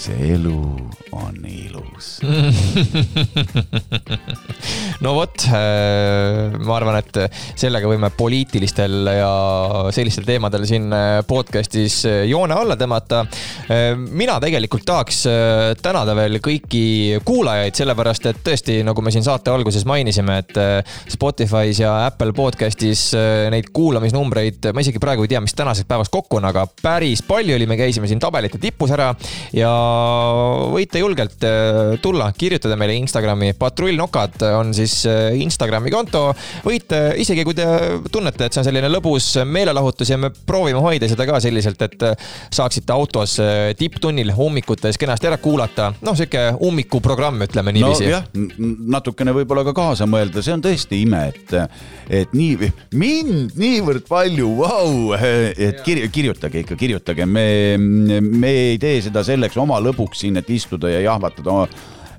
see 0.01 0.33
elu 0.35 0.57
on 1.13 1.37
ilus. 1.49 2.21
no 5.05 5.15
vot, 5.17 5.45
ma 5.53 6.77
arvan, 6.77 6.99
et 7.01 7.19
sellega 7.61 7.89
võime 7.91 8.11
poliitilistel 8.17 9.11
ja 9.13 9.33
sellistel 9.95 10.27
teemadel 10.29 10.65
siin 10.69 10.89
podcast'is 11.29 11.97
joone 12.31 12.57
alla 12.57 12.77
tõmmata. 12.81 13.25
mina 14.09 14.39
tegelikult 14.43 14.87
tahaks 14.89 15.23
tänada 15.83 16.17
veel 16.17 16.41
kõiki 16.45 16.85
kuulajaid, 17.27 17.77
sellepärast 17.77 18.31
et 18.33 18.43
tõesti, 18.47 18.79
nagu 18.87 19.05
me 19.05 19.13
siin 19.15 19.27
saate 19.27 19.53
alguses 19.53 19.85
mainisime, 19.89 20.39
et 20.45 20.55
Spotify's 21.13 21.83
ja 21.83 21.93
Apple 22.07 22.33
podcast'is 22.37 23.11
neid 23.53 23.73
kuulamisnumbreid, 23.77 24.73
ma 24.73 24.85
isegi 24.85 25.03
praegu 25.03 25.27
ei 25.27 25.35
tea, 25.35 25.43
mis 25.45 25.57
tänaseks 25.59 25.89
päevaks 25.91 26.13
kokku 26.13 26.41
on, 26.41 26.49
aga 26.49 26.67
päris 26.83 27.25
palju 27.27 27.59
oli, 27.59 27.69
me 27.69 27.77
käisime 27.81 28.09
siin 28.11 28.23
tabelite 28.23 28.61
tipus 28.63 28.93
ära 28.95 29.13
ja 29.57 29.73
võite 30.73 31.01
julgelt 31.03 31.45
äh, 31.47 31.95
tulla, 32.03 32.31
kirjutada 32.37 32.77
meile 32.81 32.97
Instagrami, 33.01 33.53
patrullnokad 33.59 34.43
on 34.57 34.73
siis 34.77 35.03
äh, 35.09 35.37
Instagrami 35.43 35.93
konto. 35.93 36.25
võite 36.65 37.01
isegi, 37.21 37.45
kui 37.47 37.57
te 37.57 37.67
tunnete, 38.13 38.47
et 38.47 38.55
see 38.55 38.63
on 38.63 38.69
selline 38.69 38.91
lõbus 38.93 39.31
meelelahutus 39.49 40.13
ja 40.13 40.19
me 40.21 40.33
proovime 40.33 40.83
hoida 40.83 41.09
seda 41.11 41.27
ka 41.29 41.41
selliselt, 41.45 41.83
et 41.87 42.07
äh, 42.09 42.29
saaksite 42.53 42.95
autos 42.95 43.39
tipptunnil 43.79 44.33
ummikutes 44.37 44.99
kenasti 45.01 45.31
ära 45.31 45.39
kuulata. 45.43 45.93
noh, 46.03 46.17
sihuke 46.19 46.49
ummikuprogramm, 46.63 47.47
ütleme 47.47 47.75
niiviisi 47.77 48.09
nojah, 48.09 48.29
natukene 48.97 49.35
võib-olla 49.37 49.65
ka 49.69 49.77
kaasa 49.77 50.09
mõelda, 50.11 50.43
see 50.45 50.55
on 50.57 50.65
tõesti 50.65 51.03
ime, 51.07 51.25
et, 51.33 51.55
et 52.23 52.37
nii, 52.37 52.71
mind 52.99 53.57
niivõrd 53.59 54.07
palju, 54.09 54.51
vau, 54.59 55.13
et 55.17 55.83
kirj, 55.87 56.09
kirjutage 56.13 56.63
ikka, 56.65 56.79
kirjutage, 56.79 57.27
me, 57.27 57.47
me 57.79 58.53
ei 58.73 58.81
tee 58.83 59.01
seda 59.05 59.25
selleks 59.27 59.57
oma 59.63 59.72
lõbuks 59.81 60.25
siin, 60.25 60.37
et 60.37 60.51
istuda 60.51 60.91
ja 60.91 61.01
jahvatada 61.01 61.67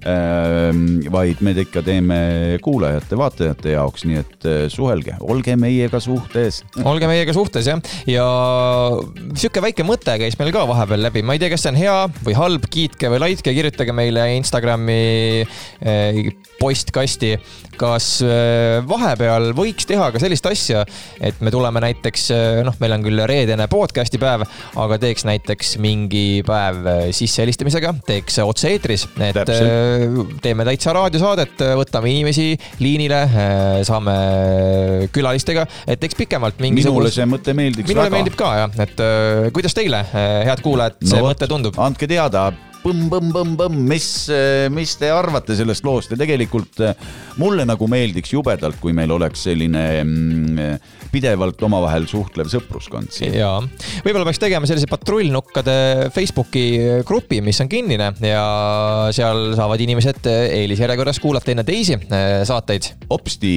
vaid 0.04 1.42
me 1.46 1.54
ikka 1.64 1.84
teeme 1.86 2.18
kuulajate-vaatajate 2.64 3.76
jaoks, 3.76 4.06
nii 4.08 4.20
et 4.20 4.48
äh, 4.48 4.62
suhelge, 4.72 5.16
olge 5.22 5.56
meiega 5.60 6.00
suhtes. 6.04 6.62
olge 6.84 7.08
meiega 7.10 7.36
suhtes 7.36 7.68
jah, 7.70 7.82
ja 8.10 8.26
sihuke 9.38 9.64
väike 9.64 9.86
mõte 9.88 10.18
käis 10.20 10.38
meil 10.40 10.54
ka 10.56 10.66
vahepeal 10.70 11.06
läbi, 11.08 11.24
ma 11.26 11.38
ei 11.38 11.42
tea, 11.42 11.52
kas 11.54 11.66
see 11.66 11.74
on 11.74 11.80
hea 11.80 11.98
või 12.26 12.38
halb, 12.38 12.68
kiitke 12.74 13.12
või 13.14 13.22
laitke, 13.24 13.54
kirjutage 13.56 13.96
meile 13.96 14.28
Instagrami 14.38 15.00
eh, 15.44 16.24
postkasti. 16.60 17.36
kas 17.78 18.08
eh, 18.22 18.80
vahepeal 18.86 19.52
võiks 19.58 19.88
teha 19.90 20.12
ka 20.14 20.22
sellist 20.22 20.46
asja, 20.46 20.84
et 21.20 21.40
me 21.42 21.52
tuleme 21.52 21.82
näiteks, 21.84 22.28
noh, 22.66 22.76
meil 22.84 22.98
on 22.98 23.06
küll 23.06 23.24
reedene 23.30 23.68
podcast'i 23.72 24.20
päev, 24.22 24.46
aga 24.80 25.00
teeks 25.02 25.26
näiteks 25.28 25.78
mingi 25.84 26.44
päev 26.46 26.84
eh, 26.86 27.06
sissehelistamisega, 27.16 27.96
teeks 28.08 28.42
otse-eetris, 28.44 29.08
et 29.18 29.34
Täpselt. 29.34 29.70
Teeme 30.44 30.66
täitsa 30.68 30.94
raadiosaadet, 30.98 31.64
võtame 31.80 32.12
inimesi 32.14 32.52
liinile, 32.84 33.22
saame 33.88 34.18
külalistega, 35.14 35.66
et 35.88 36.02
teeks 36.02 36.18
pikemalt 36.20 36.60
minule 36.60 36.74
mingisugust 36.74 37.20
see 37.20 37.30
mõte 37.30 37.56
meeldiks 37.58 37.90
minule 37.90 38.08
väga. 38.08 38.16
meeldib 38.18 38.38
ka 38.40 38.52
jah, 38.62 38.78
et 38.86 39.04
äh, 39.04 39.50
kuidas 39.56 39.76
teile, 39.78 40.04
head 40.14 40.64
kuulajad, 40.66 41.00
see 41.04 41.20
vot, 41.22 41.34
mõte 41.34 41.50
tundub? 41.50 41.80
andke 41.84 42.10
teada, 42.10 42.50
põmm-põmm-põmm-põmm, 42.84 43.78
mis, 43.90 44.08
mis 44.74 44.96
te 45.00 45.10
arvate 45.14 45.56
sellest 45.58 45.86
loost 45.88 46.14
ja 46.14 46.20
tegelikult 46.20 46.82
eh, 46.84 47.06
mulle 47.42 47.66
nagu 47.68 47.88
meeldiks 47.92 48.34
jubedalt, 48.36 48.80
kui 48.82 48.96
meil 48.96 49.12
oleks 49.16 49.48
selline 49.48 49.86
mm, 50.04 50.90
pidevalt 51.14 51.62
omavahel 51.68 52.08
suhtlev 52.10 52.50
sõpruskond 52.52 53.14
siin. 53.14 53.38
ja 53.38 53.56
võib-olla 54.06 54.28
peaks 54.28 54.42
tegema 54.44 54.70
sellise 54.70 54.90
patrullnukkade 54.92 55.78
Facebooki 56.16 56.66
grupi, 57.08 57.42
mis 57.46 57.62
on 57.64 57.72
kinnine 57.72 58.12
ja 58.26 58.46
seal 59.16 59.54
saavad 59.58 59.84
inimesed 59.84 60.28
eelisjärjekorras 60.34 61.22
kuulata 61.24 61.54
enne 61.54 61.66
teisi 61.68 61.98
äh, 61.98 62.42
saateid. 62.48 62.94
hopsti, 63.10 63.56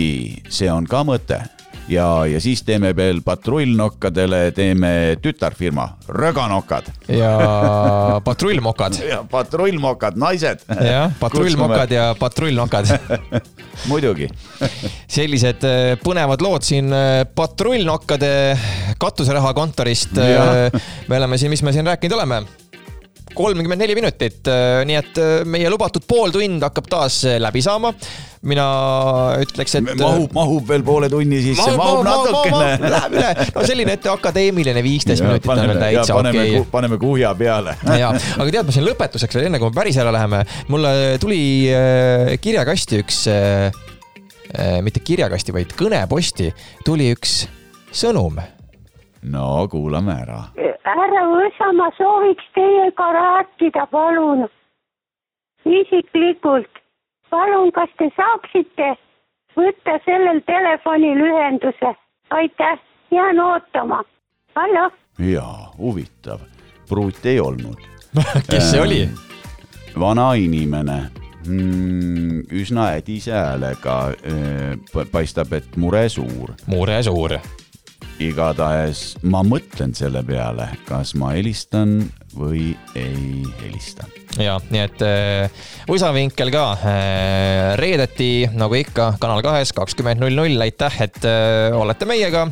see 0.52 0.70
on 0.72 0.88
ka 0.90 1.04
mõte 1.06 1.42
ja, 1.88 2.26
ja 2.26 2.40
siis 2.40 2.62
teeme 2.66 2.92
veel 2.96 3.20
patrullnokkadele, 3.24 4.50
teeme 4.56 4.90
tütarfirma 5.22 5.88
Röganokad 6.08 6.90
ja 7.08 8.20
patrullmokad. 8.24 8.98
ja 9.12 9.22
patrullmokad, 9.30 10.18
naised. 10.20 10.66
jah, 10.80 11.12
patrullmokad 11.20 11.90
ja 11.90 12.10
patrullnokad. 12.18 12.92
muidugi. 13.90 14.28
sellised 15.18 15.66
äh, 15.66 15.94
põnevad 16.02 16.44
lood 16.44 16.66
siin 16.66 16.92
äh, 16.92 17.24
patrullnokkade 17.34 18.30
katuserahakontorist. 18.98 20.16
Jah. 20.16 20.70
me 21.08 21.18
oleme 21.18 21.38
siin, 21.38 21.52
mis 21.52 21.62
me 21.62 21.74
siin 21.76 21.86
rääkinud 21.86 22.16
oleme 22.18 22.44
kolmkümmend 23.36 23.82
neli 23.82 23.96
minutit, 23.98 24.48
nii 24.88 24.96
et 24.98 25.20
äh, 25.20 25.34
meie 25.48 25.70
lubatud 25.72 26.04
pooltund 26.08 26.64
hakkab 26.64 26.88
taas 26.90 27.20
äh, 27.28 27.38
läbi 27.42 27.62
saama. 27.64 27.92
mina 28.46 28.64
ütleks, 29.42 29.72
et. 29.74 29.88
mahub, 29.98 30.30
mahub 30.36 30.68
veel 30.68 30.84
poole 30.86 31.08
tunni 31.10 31.40
sisse, 31.42 31.66
mahub 31.74 32.04
natukene. 32.06 32.90
Läheb 32.92 33.16
üle, 33.16 33.46
no 33.56 33.64
selline, 33.66 33.96
et 33.98 34.06
akadeemiline 34.12 34.84
viisteist 34.86 35.24
minutit 35.24 35.50
on 35.50 35.62
veel 35.64 35.80
täitsa 35.80 36.14
paneme 36.14 36.44
okei 36.44 36.54
okay., 36.60 36.70
paneme 36.70 37.00
kuhja 37.02 37.32
peale. 37.38 37.74
ja, 37.98 38.12
aga 38.14 38.46
tead, 38.46 38.62
ma 38.68 38.76
siin 38.76 38.86
lõpetuseks 38.86 39.38
veel, 39.38 39.48
enne 39.50 39.60
kui 39.62 39.72
me 39.72 39.80
päris 39.80 39.98
ära 40.02 40.14
läheme, 40.14 40.44
mulle 40.70 40.92
tuli 41.22 41.40
äh, 41.74 42.36
kirjakasti 42.42 43.02
üks 43.02 43.24
äh,, 43.32 43.80
äh, 44.54 44.78
mitte 44.86 45.02
kirjakasti, 45.02 45.56
vaid 45.56 45.74
kõneposti 45.78 46.52
tuli 46.86 47.10
üks 47.16 47.40
sõnum. 47.96 48.38
No 49.32 49.68
kuulame 49.70 50.12
ära. 50.22 50.40
härra 50.86 51.22
Võsa, 51.30 51.72
ma 51.74 51.90
sooviks 51.98 52.46
teiega 52.54 53.08
rääkida, 53.18 53.86
palun. 53.90 54.46
isiklikult. 55.64 56.82
palun, 57.30 57.72
kas 57.72 57.90
te 57.98 58.10
saaksite 58.16 58.94
võtta 59.56 59.98
sellel 60.04 60.40
telefonil 60.46 61.22
ühenduse? 61.28 61.94
aitäh, 62.30 62.78
jään 63.10 63.40
ootama. 63.40 64.02
hallo, 64.54 64.90
jaa, 65.18 65.72
huvitav. 65.78 66.40
pruut 66.88 67.26
ei 67.26 67.40
olnud. 67.40 67.80
kes 68.50 68.70
see 68.70 68.80
oli? 68.80 69.08
vana 70.00 70.34
inimene 70.34 71.10
mm,, 71.46 72.40
üsna 72.52 72.90
ädise 72.96 73.32
häälega, 73.32 74.12
paistab, 75.12 75.52
et 75.52 75.76
mure 75.76 76.08
suur. 76.08 76.54
mure 76.66 77.02
suur. 77.02 77.38
Igatahes 78.22 79.16
ma 79.28 79.42
mõtlen 79.46 79.92
selle 79.96 80.22
peale, 80.26 80.68
kas 80.88 81.14
ma 81.18 81.32
helistan 81.36 81.98
või 82.36 82.70
ei 82.96 83.42
helista. 83.62 84.06
ja 84.40 84.56
nii 84.70 84.80
et 84.82 85.02
äh, 85.04 85.60
võsavinkel 85.88 86.50
ka 86.52 86.64
äh, 86.76 87.76
reedeti 87.80 88.48
nagu 88.52 88.76
ikka 88.76 89.14
Kanal 89.20 89.40
kahes 89.44 89.72
kakskümmend 89.76 90.20
null 90.20 90.36
null, 90.36 90.60
aitäh, 90.60 90.98
et 91.06 91.20
äh, 91.28 91.76
olete 91.76 92.08
meiega. 92.08 92.46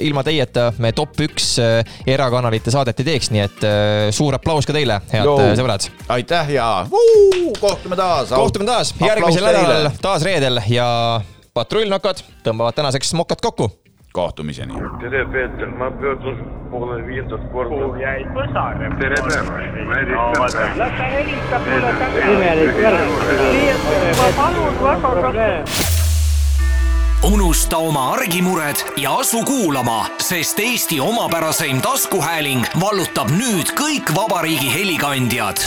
ilma 0.00 0.24
teieta 0.24 0.70
me 0.78 0.92
top 0.96 1.20
üks 1.26 1.52
erakanalite 2.06 2.72
saadet 2.72 3.00
ei 3.00 3.10
teeks, 3.12 3.32
nii 3.34 3.44
et 3.44 3.66
suur 4.16 4.36
aplaus 4.36 4.68
ka 4.68 4.76
teile, 4.76 5.00
head 5.12 5.28
Joo. 5.28 5.50
sõbrad. 5.58 5.90
aitäh 6.08 6.54
ja 6.56 6.70
kohtume 7.60 7.96
taas. 8.00 8.32
kohtume 8.32 8.68
taas 8.68 8.94
järgmisel 9.00 9.44
nädalal, 9.48 9.92
taas 10.00 10.24
reedel 10.26 10.62
ja 10.68 10.88
patrullnokad 11.54 12.24
tõmbavad 12.44 12.78
tänaseks 12.78 13.14
mokad 13.18 13.42
kokku 13.42 13.70
kohtumiseni. 14.12 14.74
tere, 15.00 15.24
Peeter, 15.24 15.70
ma 15.70 15.90
pöördun 15.90 16.36
poole 16.70 17.06
viiendat 17.06 17.40
korda. 17.52 17.70
kuhu 17.70 17.94
jäi 17.94 18.24
põsar? 18.34 18.98
tere 18.98 19.14
päevast, 19.28 19.84
ma 19.86 19.94
helistan. 19.94 20.78
las 20.78 20.92
ta 20.98 21.04
helistab 21.14 21.62
mulle 21.70 21.92
tagasi. 22.00 22.32
imelik 22.32 22.76
et 24.10 24.16
ma 24.18 24.28
palun 24.36 24.74
väga, 24.82 25.64
unusta 27.22 27.76
oma 27.76 28.12
argimured 28.12 28.76
ja 28.96 29.16
asu 29.16 29.42
kuulama, 29.44 30.06
sest 30.18 30.58
Eesti 30.58 31.00
omapäraseim 31.00 31.80
taskuhääling 31.80 32.64
vallutab 32.80 33.28
nüüd 33.30 33.74
kõik 33.76 34.14
vabariigi 34.16 34.72
helikandjad. 34.74 35.60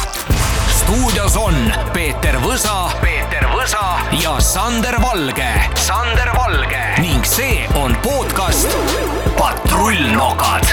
stuudios 0.67 1.37
on 1.37 1.55
Peeter 1.93 2.39
Võsa, 2.41 2.91
Peeter 3.01 3.45
Võsa 3.53 4.01
ja 4.23 4.39
Sander 4.39 4.97
Valge, 5.01 5.51
Sander 5.75 6.33
Valge 6.35 6.83
see 7.33 7.65
on 7.73 7.95
podcast 7.95 8.69
Patrullnokad 9.37 10.65